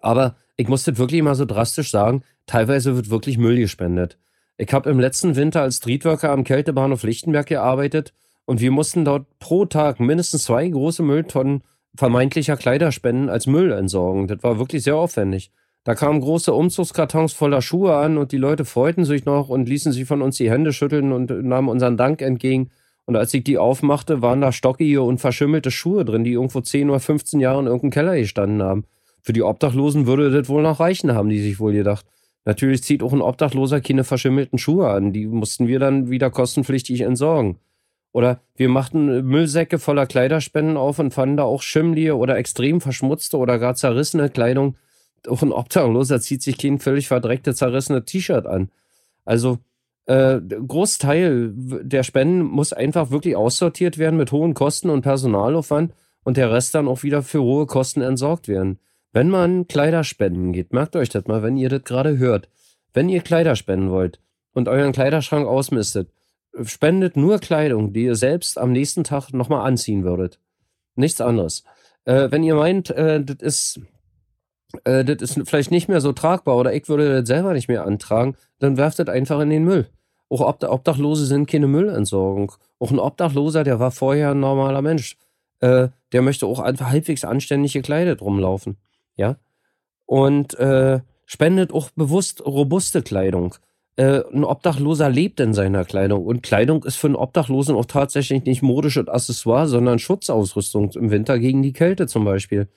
Aber 0.00 0.36
ich 0.56 0.68
muss 0.68 0.84
das 0.84 0.98
wirklich 0.98 1.22
mal 1.22 1.34
so 1.34 1.44
drastisch 1.44 1.90
sagen, 1.90 2.22
teilweise 2.46 2.96
wird 2.96 3.10
wirklich 3.10 3.38
Müll 3.38 3.56
gespendet. 3.56 4.18
Ich 4.56 4.72
habe 4.72 4.90
im 4.90 5.00
letzten 5.00 5.36
Winter 5.36 5.62
als 5.62 5.78
Streetworker 5.78 6.30
am 6.30 6.44
Kältebahnhof 6.44 7.02
Lichtenberg 7.02 7.46
gearbeitet 7.46 8.12
und 8.44 8.60
wir 8.60 8.70
mussten 8.70 9.04
dort 9.04 9.26
pro 9.38 9.64
Tag 9.64 10.00
mindestens 10.00 10.44
zwei 10.44 10.68
große 10.68 11.02
Mülltonnen 11.02 11.62
vermeintlicher 11.94 12.56
Kleiderspenden 12.56 13.28
als 13.28 13.46
Müll 13.46 13.72
entsorgen. 13.72 14.26
Das 14.28 14.42
war 14.42 14.58
wirklich 14.58 14.82
sehr 14.82 14.96
aufwendig. 14.96 15.50
Da 15.84 15.94
kamen 15.94 16.20
große 16.20 16.52
Umzugskartons 16.52 17.32
voller 17.32 17.62
Schuhe 17.62 17.96
an 17.96 18.18
und 18.18 18.32
die 18.32 18.36
Leute 18.36 18.64
freuten 18.64 19.04
sich 19.04 19.24
noch 19.24 19.48
und 19.48 19.68
ließen 19.68 19.92
sich 19.92 20.04
von 20.04 20.20
uns 20.20 20.36
die 20.36 20.50
Hände 20.50 20.72
schütteln 20.72 21.12
und 21.12 21.30
nahmen 21.30 21.68
unseren 21.68 21.96
Dank 21.96 22.20
entgegen. 22.20 22.70
Und 23.10 23.16
als 23.16 23.34
ich 23.34 23.42
die 23.42 23.58
aufmachte, 23.58 24.22
waren 24.22 24.40
da 24.40 24.52
stockige 24.52 25.02
und 25.02 25.18
verschimmelte 25.18 25.72
Schuhe 25.72 26.04
drin, 26.04 26.22
die 26.22 26.30
irgendwo 26.30 26.60
10 26.60 26.90
oder 26.90 27.00
15 27.00 27.40
Jahre 27.40 27.58
in 27.58 27.66
irgendeinem 27.66 27.90
Keller 27.90 28.16
gestanden 28.16 28.62
haben. 28.62 28.84
Für 29.20 29.32
die 29.32 29.42
Obdachlosen 29.42 30.06
würde 30.06 30.30
das 30.30 30.48
wohl 30.48 30.62
noch 30.62 30.78
reichen, 30.78 31.12
haben 31.12 31.28
die 31.28 31.40
sich 31.40 31.58
wohl 31.58 31.72
gedacht. 31.72 32.06
Natürlich 32.44 32.84
zieht 32.84 33.02
auch 33.02 33.12
ein 33.12 33.20
Obdachloser 33.20 33.80
keine 33.80 34.04
verschimmelten 34.04 34.60
Schuhe 34.60 34.90
an. 34.90 35.12
Die 35.12 35.26
mussten 35.26 35.66
wir 35.66 35.80
dann 35.80 36.08
wieder 36.08 36.30
kostenpflichtig 36.30 37.00
entsorgen. 37.00 37.56
Oder 38.12 38.42
wir 38.54 38.68
machten 38.68 39.26
Müllsäcke 39.26 39.80
voller 39.80 40.06
Kleiderspenden 40.06 40.76
auf 40.76 41.00
und 41.00 41.12
fanden 41.12 41.38
da 41.38 41.42
auch 41.42 41.62
schimmlige 41.62 42.16
oder 42.16 42.36
extrem 42.38 42.80
verschmutzte 42.80 43.38
oder 43.38 43.58
gar 43.58 43.74
zerrissene 43.74 44.30
Kleidung, 44.30 44.76
auch 45.26 45.42
ein 45.42 45.50
Obdachloser 45.50 46.20
zieht 46.20 46.42
sich 46.42 46.58
kein 46.58 46.78
völlig 46.78 47.08
verdreckte, 47.08 47.56
zerrissene 47.56 48.04
T-Shirt 48.04 48.46
an. 48.46 48.70
Also 49.24 49.58
äh, 50.10 50.40
Großteil 50.40 51.52
der 51.54 52.02
Spenden 52.02 52.42
muss 52.42 52.72
einfach 52.72 53.12
wirklich 53.12 53.36
aussortiert 53.36 53.96
werden 53.96 54.16
mit 54.16 54.32
hohen 54.32 54.54
Kosten 54.54 54.90
und 54.90 55.02
Personalaufwand 55.02 55.92
und 56.24 56.36
der 56.36 56.50
Rest 56.50 56.74
dann 56.74 56.88
auch 56.88 57.04
wieder 57.04 57.22
für 57.22 57.40
hohe 57.42 57.66
Kosten 57.66 58.00
entsorgt 58.00 58.48
werden. 58.48 58.80
Wenn 59.12 59.30
man 59.30 59.68
Kleider 59.68 60.02
spenden 60.02 60.52
geht, 60.52 60.72
merkt 60.72 60.96
euch 60.96 61.10
das 61.10 61.26
mal, 61.26 61.44
wenn 61.44 61.56
ihr 61.56 61.68
das 61.68 61.84
gerade 61.84 62.18
hört. 62.18 62.48
Wenn 62.92 63.08
ihr 63.08 63.20
Kleider 63.20 63.54
spenden 63.54 63.90
wollt 63.90 64.18
und 64.52 64.66
euren 64.66 64.90
Kleiderschrank 64.90 65.46
ausmistet, 65.46 66.10
spendet 66.64 67.16
nur 67.16 67.38
Kleidung, 67.38 67.92
die 67.92 68.04
ihr 68.04 68.16
selbst 68.16 68.58
am 68.58 68.72
nächsten 68.72 69.04
Tag 69.04 69.32
nochmal 69.32 69.64
anziehen 69.64 70.02
würdet. 70.02 70.40
Nichts 70.96 71.20
anderes. 71.20 71.62
Äh, 72.04 72.32
wenn 72.32 72.42
ihr 72.42 72.56
meint, 72.56 72.90
äh, 72.90 73.22
das 73.22 73.36
ist 73.40 73.80
äh, 74.82 75.04
das 75.04 75.36
ist 75.36 75.48
vielleicht 75.48 75.70
nicht 75.70 75.88
mehr 75.88 76.00
so 76.00 76.12
tragbar 76.12 76.56
oder 76.56 76.74
ich 76.74 76.88
würde 76.88 77.20
das 77.20 77.28
selber 77.28 77.52
nicht 77.52 77.68
mehr 77.68 77.86
antragen, 77.86 78.34
dann 78.58 78.76
werft 78.76 78.98
das 78.98 79.08
einfach 79.08 79.38
in 79.38 79.50
den 79.50 79.64
Müll. 79.64 79.86
Auch 80.30 80.42
Obdachlose 80.42 81.26
sind 81.26 81.50
keine 81.50 81.66
Müllentsorgung. 81.66 82.52
Auch 82.78 82.92
ein 82.92 83.00
Obdachloser, 83.00 83.64
der 83.64 83.80
war 83.80 83.90
vorher 83.90 84.30
ein 84.30 84.40
normaler 84.40 84.80
Mensch. 84.80 85.16
Äh, 85.58 85.88
der 86.12 86.22
möchte 86.22 86.46
auch 86.46 86.60
einfach 86.60 86.90
halbwegs 86.90 87.24
anständig 87.24 87.72
gekleidet 87.72 88.22
rumlaufen. 88.22 88.76
Ja. 89.16 89.36
Und 90.06 90.54
äh, 90.54 91.00
spendet 91.26 91.72
auch 91.72 91.90
bewusst 91.90 92.46
robuste 92.46 93.02
Kleidung. 93.02 93.56
Äh, 93.96 94.22
ein 94.32 94.44
Obdachloser 94.44 95.10
lebt 95.10 95.40
in 95.40 95.52
seiner 95.52 95.84
Kleidung. 95.84 96.24
Und 96.24 96.44
Kleidung 96.44 96.84
ist 96.84 96.96
für 96.96 97.08
einen 97.08 97.16
Obdachlosen 97.16 97.74
auch 97.74 97.86
tatsächlich 97.86 98.44
nicht 98.44 98.62
modisch 98.62 98.98
und 98.98 99.08
Accessoire, 99.08 99.66
sondern 99.66 99.98
Schutzausrüstung 99.98 100.92
im 100.92 101.10
Winter 101.10 101.40
gegen 101.40 101.62
die 101.62 101.72
Kälte 101.72 102.06
zum 102.06 102.24
Beispiel. 102.24 102.68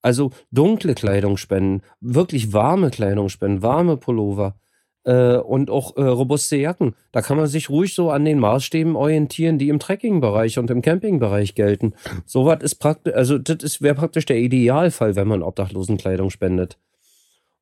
Also 0.00 0.30
dunkle 0.50 0.94
Kleidung 0.94 1.36
spenden, 1.36 1.82
wirklich 2.00 2.54
warme 2.54 2.90
Kleidung 2.90 3.28
spenden, 3.28 3.62
warme 3.62 3.98
Pullover 3.98 4.56
äh, 5.04 5.36
und 5.36 5.70
auch 5.70 5.96
äh, 5.96 6.02
robuste 6.02 6.56
Jacken. 6.56 6.94
Da 7.12 7.22
kann 7.22 7.36
man 7.36 7.46
sich 7.46 7.70
ruhig 7.70 7.94
so 7.94 8.10
an 8.10 8.24
den 8.24 8.38
Maßstäben 8.38 8.96
orientieren, 8.96 9.58
die 9.58 9.68
im 9.68 9.78
Trekkingbereich 9.78 10.58
und 10.58 10.70
im 10.70 10.82
Campingbereich 10.82 11.54
gelten. 11.54 11.94
Sowas 12.24 12.58
ist 12.62 12.76
praktisch, 12.76 13.14
also 13.14 13.38
das 13.38 13.82
wäre 13.82 13.94
praktisch 13.94 14.26
der 14.26 14.38
Idealfall, 14.38 15.16
wenn 15.16 15.28
man 15.28 15.42
Obdachlosenkleidung 15.42 16.30
spendet. 16.30 16.78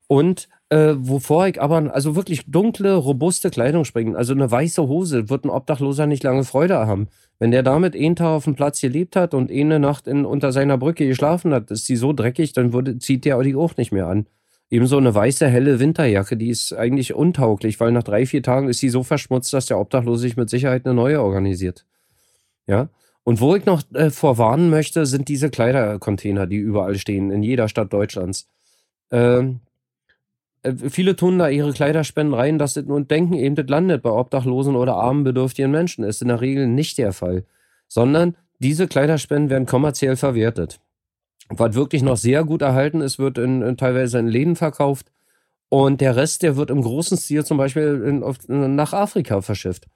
Und 0.06 0.48
äh, 0.70 0.94
wovor 0.98 1.46
ich 1.46 1.62
aber, 1.62 1.94
also 1.94 2.16
wirklich 2.16 2.50
dunkle, 2.50 2.94
robuste 2.94 3.48
Kleidung 3.48 3.84
springen, 3.84 4.16
also 4.16 4.32
eine 4.32 4.50
weiße 4.50 4.88
Hose, 4.88 5.30
wird 5.30 5.44
ein 5.44 5.50
Obdachloser 5.50 6.06
nicht 6.06 6.24
lange 6.24 6.42
Freude 6.42 6.78
haben. 6.78 7.08
Wenn 7.38 7.52
der 7.52 7.62
damit 7.62 7.94
einen 7.94 8.16
Tag 8.16 8.28
auf 8.28 8.44
dem 8.44 8.56
Platz 8.56 8.80
gelebt 8.80 9.14
hat 9.14 9.34
und 9.34 9.52
eine 9.52 9.78
Nacht 9.78 10.08
in, 10.08 10.24
unter 10.24 10.50
seiner 10.50 10.78
Brücke 10.78 11.06
geschlafen 11.06 11.54
hat, 11.54 11.70
ist 11.70 11.86
sie 11.86 11.96
so 11.96 12.12
dreckig, 12.12 12.52
dann 12.52 12.72
würde, 12.72 12.98
zieht 12.98 13.24
der 13.24 13.40
die 13.42 13.54
auch 13.54 13.76
nicht 13.76 13.92
mehr 13.92 14.08
an. 14.08 14.26
Ebenso 14.70 14.98
eine 14.98 15.12
weiße, 15.12 15.48
helle 15.48 15.80
Winterjacke, 15.80 16.36
die 16.36 16.48
ist 16.48 16.72
eigentlich 16.72 17.12
untauglich, 17.12 17.80
weil 17.80 17.90
nach 17.90 18.04
drei, 18.04 18.24
vier 18.24 18.42
Tagen 18.42 18.68
ist 18.68 18.78
sie 18.78 18.88
so 18.88 19.02
verschmutzt, 19.02 19.52
dass 19.52 19.66
der 19.66 19.80
Obdachlose 19.80 20.22
sich 20.22 20.36
mit 20.36 20.48
Sicherheit 20.48 20.86
eine 20.86 20.94
neue 20.94 21.20
organisiert. 21.20 21.84
Ja. 22.68 22.88
Und 23.24 23.40
wo 23.40 23.56
ich 23.56 23.66
noch 23.66 23.82
äh, 23.94 24.10
vorwarnen 24.10 24.70
möchte, 24.70 25.06
sind 25.06 25.28
diese 25.28 25.50
Kleidercontainer, 25.50 26.46
die 26.46 26.56
überall 26.56 26.96
stehen, 26.98 27.30
in 27.32 27.42
jeder 27.42 27.68
Stadt 27.68 27.92
Deutschlands. 27.92 28.48
Ähm, 29.10 29.60
äh, 30.62 30.72
viele 30.88 31.16
tun 31.16 31.38
da 31.38 31.48
ihre 31.48 31.72
Kleiderspenden 31.72 32.34
rein 32.34 32.58
das 32.58 32.76
und 32.76 33.10
denken 33.10 33.34
eben, 33.34 33.56
das 33.56 33.68
landet 33.68 34.02
bei 34.02 34.10
obdachlosen 34.10 34.76
oder 34.76 34.94
armen, 34.94 35.24
bedürftigen 35.24 35.70
Menschen. 35.70 36.04
Ist 36.04 36.22
in 36.22 36.28
der 36.28 36.40
Regel 36.40 36.68
nicht 36.68 36.96
der 36.96 37.12
Fall. 37.12 37.44
Sondern 37.88 38.36
diese 38.60 38.86
Kleiderspenden 38.86 39.50
werden 39.50 39.66
kommerziell 39.66 40.16
verwertet. 40.16 40.80
Was 41.50 41.74
wirklich 41.74 42.02
noch 42.02 42.16
sehr 42.16 42.44
gut 42.44 42.62
erhalten 42.62 43.00
ist, 43.00 43.18
wird 43.18 43.38
in, 43.38 43.62
in 43.62 43.76
teilweise 43.76 44.18
in 44.18 44.28
Läden 44.28 44.56
verkauft. 44.56 45.10
Und 45.68 46.00
der 46.00 46.16
Rest, 46.16 46.42
der 46.42 46.56
wird 46.56 46.70
im 46.70 46.82
großen 46.82 47.16
Stil 47.16 47.44
zum 47.44 47.58
Beispiel 47.58 48.02
in, 48.06 48.22
auf, 48.22 48.36
nach 48.48 48.92
Afrika 48.92 49.40
verschifft. 49.40 49.86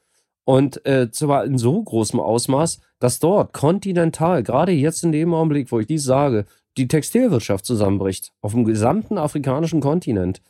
Und 0.44 0.84
äh, 0.84 1.10
zwar 1.10 1.44
in 1.44 1.56
so 1.56 1.82
großem 1.82 2.20
Ausmaß, 2.20 2.80
dass 2.98 3.18
dort 3.18 3.52
kontinental, 3.52 4.42
gerade 4.42 4.72
jetzt 4.72 5.02
in 5.02 5.12
dem 5.12 5.32
Augenblick, 5.32 5.72
wo 5.72 5.80
ich 5.80 5.86
dies 5.86 6.04
sage, 6.04 6.44
die 6.76 6.88
Textilwirtschaft 6.88 7.64
zusammenbricht. 7.64 8.32
Auf 8.40 8.52
dem 8.52 8.64
gesamten 8.64 9.16
afrikanischen 9.16 9.80
Kontinent 9.80 10.42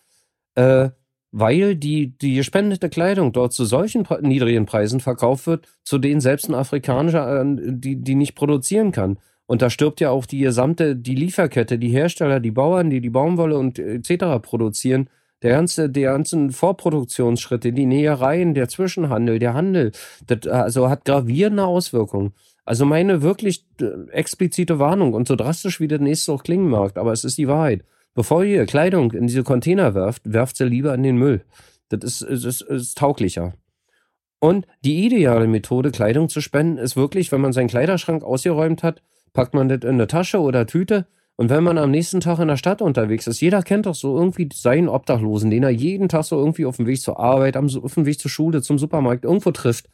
äh, 0.55 0.91
weil 1.37 1.75
die, 1.75 2.17
die 2.17 2.37
gespendete 2.37 2.89
Kleidung 2.89 3.33
dort 3.33 3.53
zu 3.53 3.65
solchen 3.65 4.07
niedrigen 4.21 4.67
Preisen 4.67 5.01
verkauft 5.01 5.49
wird, 5.49 5.67
zu 5.83 5.99
denen 5.99 6.21
selbst 6.21 6.49
ein 6.49 6.55
Afrikanischer 6.55 7.41
äh, 7.41 7.45
die, 7.73 7.97
die 7.97 8.15
nicht 8.15 8.37
produzieren 8.37 8.93
kann. 8.93 9.19
Und 9.47 9.63
da 9.63 9.71
stirbt 9.71 10.01
ja 10.01 10.11
auch 10.11 10.27
die 10.27 10.39
gesamte, 10.39 10.97
die 10.97 11.15
Lieferkette, 11.15 11.79
die 11.79 11.91
Hersteller, 11.91 12.41
die 12.41 12.51
Bauern, 12.51 12.91
die 12.91 13.01
die 13.01 13.11
Baumwolle 13.11 13.59
und 13.59 13.79
etc. 13.79 14.41
produzieren, 14.43 15.09
Der 15.43 15.51
ganze, 15.53 15.91
die 15.91 16.03
ganzen 16.03 16.53
Vorproduktionsschritte, 16.53 17.73
die 17.73 17.85
Nähereien, 17.85 18.55
der 18.55 18.69
Zwischenhandel, 18.69 19.39
der 19.39 19.53
Handel, 19.53 19.93
das 20.27 20.47
also 20.47 20.89
hat 20.89 21.05
gravierende 21.05 21.65
Auswirkungen. 21.65 22.33
Also 22.65 22.87
meine 22.87 23.21
wirklich 23.21 23.67
äh, 23.81 24.11
explizite 24.11 24.79
Warnung 24.79 25.13
und 25.13 25.29
so 25.29 25.37
drastisch 25.37 25.81
wie 25.81 25.89
das 25.89 26.01
nächste 26.01 26.33
auch 26.33 26.43
klingen 26.43 26.71
mag, 26.71 26.97
aber 26.97 27.13
es 27.13 27.25
ist 27.25 27.37
die 27.37 27.49
Wahrheit. 27.49 27.85
Bevor 28.15 28.45
ihr 28.45 28.65
Kleidung 28.65 29.13
in 29.13 29.27
diese 29.27 29.43
Container 29.43 29.95
werft, 29.95 30.23
werft 30.25 30.57
sie 30.57 30.65
lieber 30.65 30.95
in 30.95 31.03
den 31.03 31.19
Müll. 31.19 31.43
Das 31.91 32.03
ist, 32.03 32.23
ist, 32.23 32.45
ist, 32.45 32.63
ist 32.63 32.97
tauglicher. 32.97 33.53
Und 34.39 34.67
die 34.85 35.05
ideale 35.05 35.47
Methode, 35.47 35.91
Kleidung 35.91 36.29
zu 36.29 36.41
spenden, 36.41 36.79
ist 36.79 36.97
wirklich, 36.97 37.33
wenn 37.33 37.41
man 37.41 37.53
seinen 37.53 37.69
Kleiderschrank 37.69 38.23
ausgeräumt 38.23 38.83
hat, 38.83 39.03
packt 39.35 39.53
man 39.53 39.69
das 39.69 39.81
in 39.83 39.91
eine 39.91 40.07
Tasche 40.07 40.41
oder 40.41 40.67
Tüte 40.67 41.07
und 41.37 41.51
wenn 41.51 41.65
man 41.65 41.79
am 41.79 41.91
nächsten 41.91 42.21
Tag 42.21 42.39
in 42.39 42.49
der 42.49 42.57
Stadt 42.57 42.81
unterwegs 42.81 43.27
ist, 43.27 43.41
jeder 43.41 43.63
kennt 43.63 43.87
doch 43.87 43.95
so 43.95 44.17
irgendwie 44.17 44.49
seinen 44.53 44.89
Obdachlosen, 44.89 45.51
den 45.51 45.65
er 45.65 45.71
jeden 45.71 46.09
Tag 46.09 46.25
so 46.25 46.39
irgendwie 46.39 46.65
auf 46.65 46.77
dem 46.77 46.87
Weg 46.87 47.01
zur 47.01 47.19
Arbeit, 47.19 47.57
auf 47.57 47.95
dem 47.95 48.07
Weg 48.07 48.21
zur 48.21 48.31
Schule, 48.31 48.63
zum 48.63 48.79
Supermarkt 48.79 49.25
irgendwo 49.25 49.51
trifft. 49.51 49.91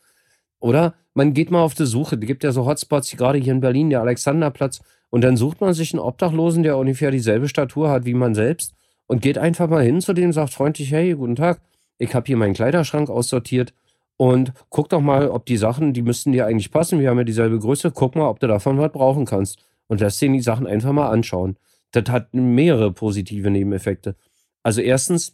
Oder 0.58 0.94
man 1.14 1.32
geht 1.32 1.50
mal 1.50 1.62
auf 1.62 1.72
die 1.72 1.86
Suche. 1.86 2.16
Es 2.16 2.26
gibt 2.26 2.44
ja 2.44 2.52
so 2.52 2.66
Hotspots, 2.66 3.16
gerade 3.16 3.38
hier 3.38 3.54
in 3.54 3.60
Berlin, 3.60 3.88
der 3.88 4.02
Alexanderplatz. 4.02 4.82
Und 5.08 5.24
dann 5.24 5.38
sucht 5.38 5.62
man 5.62 5.72
sich 5.72 5.94
einen 5.94 6.00
Obdachlosen, 6.00 6.62
der 6.62 6.76
ungefähr 6.76 7.10
dieselbe 7.10 7.48
Statur 7.48 7.88
hat 7.88 8.04
wie 8.04 8.14
man 8.14 8.34
selbst 8.34 8.74
und 9.06 9.22
geht 9.22 9.38
einfach 9.38 9.68
mal 9.68 9.82
hin 9.82 10.00
zu 10.00 10.12
dem 10.12 10.32
sagt 10.32 10.52
freundlich, 10.52 10.92
hey, 10.92 11.14
guten 11.14 11.36
Tag, 11.36 11.60
ich 11.98 12.14
habe 12.14 12.26
hier 12.26 12.36
meinen 12.36 12.54
Kleiderschrank 12.54 13.08
aussortiert 13.08 13.72
und 14.20 14.52
guck 14.68 14.90
doch 14.90 15.00
mal, 15.00 15.30
ob 15.30 15.46
die 15.46 15.56
Sachen, 15.56 15.94
die 15.94 16.02
müssten 16.02 16.32
dir 16.32 16.44
eigentlich 16.44 16.70
passen, 16.70 17.00
wir 17.00 17.08
haben 17.08 17.16
ja 17.16 17.24
dieselbe 17.24 17.58
Größe, 17.58 17.90
guck 17.90 18.16
mal, 18.16 18.28
ob 18.28 18.38
du 18.38 18.48
davon 18.48 18.76
was 18.76 18.92
brauchen 18.92 19.24
kannst 19.24 19.64
und 19.86 20.02
lässt 20.02 20.20
dir 20.20 20.30
die 20.30 20.42
Sachen 20.42 20.66
einfach 20.66 20.92
mal 20.92 21.08
anschauen. 21.08 21.56
Das 21.92 22.04
hat 22.10 22.34
mehrere 22.34 22.92
positive 22.92 23.50
Nebeneffekte. 23.50 24.16
Also 24.62 24.82
erstens, 24.82 25.32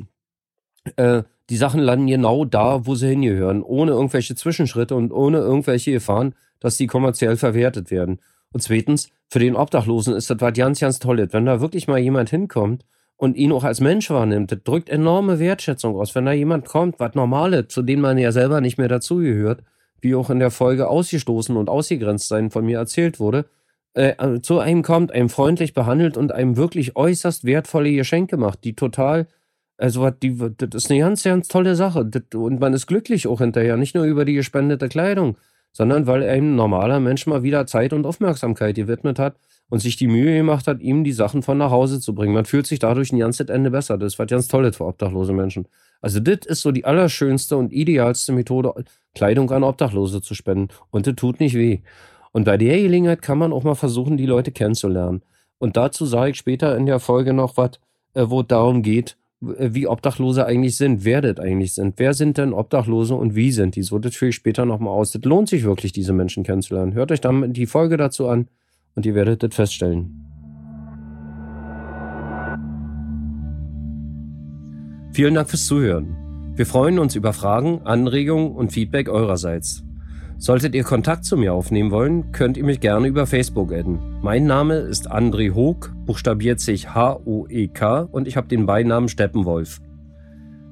äh, 0.95 1.25
die 1.51 1.57
Sachen 1.57 1.81
landen 1.81 2.07
genau 2.07 2.45
da, 2.45 2.87
wo 2.87 2.95
sie 2.95 3.09
hingehören, 3.09 3.65
ohne 3.65 3.91
irgendwelche 3.91 4.37
Zwischenschritte 4.37 4.95
und 4.95 5.11
ohne 5.11 5.39
irgendwelche 5.39 5.91
Gefahren, 5.91 6.37
dass 6.61 6.77
die 6.77 6.87
kommerziell 6.87 7.37
verwertet 7.37 7.91
werden. 7.91 8.21
Und 8.53 8.63
zweitens, 8.63 9.11
für 9.29 9.41
den 9.41 9.57
Obdachlosen 9.57 10.15
ist 10.15 10.31
das 10.31 10.41
was 10.41 10.53
ganz, 10.53 10.79
ganz 10.79 11.01
Tolles. 11.01 11.33
Wenn 11.33 11.47
da 11.47 11.61
wirklich 11.61 11.89
mal 11.89 11.99
jemand 11.99 12.31
hinkommt 12.31 12.85
und 13.17 13.37
ihn 13.37 13.53
auch 13.53 13.65
als 13.65 13.81
Mensch 13.81 14.11
wahrnimmt, 14.11 14.53
das 14.53 14.63
drückt 14.63 14.89
enorme 14.89 15.39
Wertschätzung 15.39 15.97
aus. 15.97 16.15
Wenn 16.15 16.27
da 16.27 16.33
jemand 16.33 16.67
kommt, 16.67 17.01
was 17.01 17.15
Normale, 17.15 17.69
zu 17.69 17.83
dem 17.83 18.01
man 18.01 18.19
ja 18.19 18.33
selber 18.33 18.61
nicht 18.61 18.79
mehr 18.79 18.89
dazugehört, 18.89 19.63
wie 20.01 20.15
auch 20.15 20.29
in 20.31 20.39
der 20.39 20.51
Folge 20.51 20.89
ausgestoßen 20.89 21.57
und 21.57 21.71
ausgegrenzt 21.71 22.29
sein 22.29 22.51
von 22.51 22.65
mir 22.65 22.79
erzählt 22.79 23.19
wurde, 23.19 23.47
äh, 23.95 24.41
zu 24.43 24.59
einem 24.59 24.83
kommt, 24.83 25.13
einem 25.13 25.31
freundlich 25.31 25.73
behandelt 25.73 26.19
und 26.19 26.33
einem 26.33 26.59
wirklich 26.59 26.97
äußerst 26.97 27.45
wertvolle 27.45 27.95
Geschenke 27.95 28.37
macht, 28.37 28.65
die 28.65 28.75
total, 28.75 29.27
also 29.79 30.11
die, 30.11 30.37
das 30.59 30.85
ist 30.85 30.91
eine 30.91 31.01
ganz, 31.01 31.23
ganz 31.25 31.49
tolle 31.49 31.75
Sache. 31.75 32.05
Das, 32.05 32.23
und 32.35 32.61
man 32.61 32.75
ist 32.75 32.87
glücklich 32.87 33.27
auch 33.27 33.41
hinterher, 33.41 33.79
nicht 33.79 33.95
nur 33.95 34.05
über 34.05 34.27
die 34.27 34.35
gespendete 34.35 34.91
Kleidung, 34.91 35.39
sondern 35.73 36.07
weil 36.07 36.23
ein 36.23 36.57
normaler 36.57 37.01
Mensch 37.01 37.27
mal 37.27 37.43
wieder 37.43 37.67
Zeit 37.67 37.95
und 37.95 38.05
Aufmerksamkeit 38.05 38.77
gewidmet 38.77 39.19
hat 39.19 39.37
und 39.69 39.81
sich 39.81 39.97
die 39.97 40.07
Mühe 40.07 40.37
gemacht 40.37 40.67
hat, 40.67 40.81
ihm 40.81 41.03
die 41.03 41.13
Sachen 41.13 41.43
von 41.43 41.59
nach 41.59 41.71
Hause 41.71 42.01
zu 42.01 42.15
bringen. 42.15 42.35
Man 42.35 42.45
fühlt 42.45 42.67
sich 42.67 42.79
dadurch 42.79 43.13
ein 43.13 43.19
ganzes 43.19 43.49
Ende 43.49 43.71
besser. 43.71 43.99
Das 43.99 44.19
was 44.19 44.29
ganz 44.29 44.49
Tolles 44.49 44.77
für 44.77 44.87
obdachlose 44.87 45.33
Menschen. 45.33 45.67
Also 46.01 46.21
das 46.21 46.47
ist 46.47 46.63
so 46.63 46.71
die 46.71 46.85
allerschönste 46.85 47.57
und 47.57 47.73
idealste 47.73 48.33
Methode, 48.33 48.73
Kleidung 49.15 49.51
an 49.51 49.65
Obdachlose 49.65 50.23
zu 50.23 50.35
spenden. 50.35 50.69
Und 50.91 51.07
das 51.07 51.17
tut 51.17 51.41
nicht 51.41 51.55
weh. 51.55 51.81
Und 52.33 52.45
bei 52.45 52.57
der 52.57 52.81
Gelegenheit 52.81 53.23
kann 53.23 53.39
man 53.39 53.53
auch 53.53 53.65
mal 53.65 53.75
versuchen, 53.75 54.17
die 54.17 54.27
Leute 54.27 54.53
kennenzulernen. 54.53 55.23
Und 55.59 55.77
dazu 55.77 56.05
sage 56.05 56.33
ich 56.33 56.37
später 56.37 56.77
in 56.77 56.87
der 56.87 57.01
Folge 57.01 57.33
noch 57.33 57.57
was, 57.57 57.81
äh, 58.15 58.25
wo 58.27 58.43
es 58.43 58.47
darum 58.47 58.83
geht, 58.83 59.17
äh, 59.41 59.71
wie 59.73 59.87
Obdachlose 59.89 60.47
eigentlich 60.47 60.77
sind, 60.77 61.05
wer 61.05 61.23
das 61.23 61.39
eigentlich 61.39 61.75
sind. 61.75 61.95
Wer 61.97 62.15
sind 62.15 62.37
denn 62.39 62.53
Obdachlose 62.53 63.15
und 63.15 63.35
wie 63.35 63.53
sind 63.53 63.75
die? 63.75 63.83
So, 63.83 63.99
das 63.99 64.15
führe 64.15 64.29
ich 64.29 64.37
später 64.37 64.67
nochmal 64.67 64.93
aus. 64.93 65.13
Das 65.13 65.25
lohnt 65.25 65.49
sich 65.49 65.65
wirklich, 65.65 65.93
diese 65.93 66.13
Menschen 66.13 66.45
kennenzulernen. 66.45 66.95
Hört 66.95 67.11
euch 67.11 67.23
dann 67.23 67.53
die 67.55 67.67
Folge 67.67 67.97
dazu 67.97 68.29
an 68.29 68.49
und 68.97 69.07
ihr 69.07 69.15
werdet 69.15 69.43
das 69.43 69.55
feststellen. 69.55 70.23
Vielen 75.13 75.35
Dank 75.35 75.49
fürs 75.49 75.67
Zuhören. 75.67 76.17
Wir 76.57 76.67
freuen 76.67 76.99
uns 76.99 77.15
über 77.15 77.33
Fragen, 77.33 77.83
Anregungen 77.85 78.53
und 78.53 78.73
Feedback 78.73 79.09
eurerseits. 79.09 79.85
Solltet 80.39 80.75
ihr 80.75 80.85
Kontakt 80.85 81.25
zu 81.25 81.37
mir 81.37 81.55
aufnehmen 81.55 81.91
wollen, 81.91 82.33
könnt 82.33 82.57
ihr 82.57 82.65
mich 82.65 82.81
gerne 82.81 83.07
über 83.07 83.27
Facebook 83.27 83.73
adden. 83.73 83.99
Mein 84.23 84.45
Name 84.45 84.75
ist 84.77 85.11
André 85.11 85.55
Hoog, 85.55 85.95
buchstabiert 86.05 86.61
sich 86.61 86.95
H-O-E-K 86.95 88.01
und 88.01 88.29
ich 88.29 88.37
habe 88.37 88.49
den 88.49 88.67
Beinamen 88.67 89.09
Steppenwolf. 89.09 89.81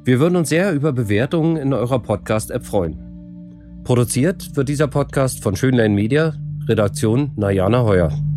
Wir 0.05 0.21
würden 0.21 0.37
uns 0.37 0.51
sehr 0.51 0.75
über 0.75 0.93
Bewertungen 0.93 1.57
in 1.57 1.73
eurer 1.73 1.99
Podcast-App 1.99 2.67
freuen. 2.67 3.83
Produziert 3.85 4.55
wird 4.57 4.69
dieser 4.69 4.89
Podcast 4.89 5.43
von 5.43 5.57
Schönlein 5.57 5.95
Media, 5.95 6.35
Redaktion 6.69 7.31
Najana 7.37 7.83
Heuer. 7.85 8.34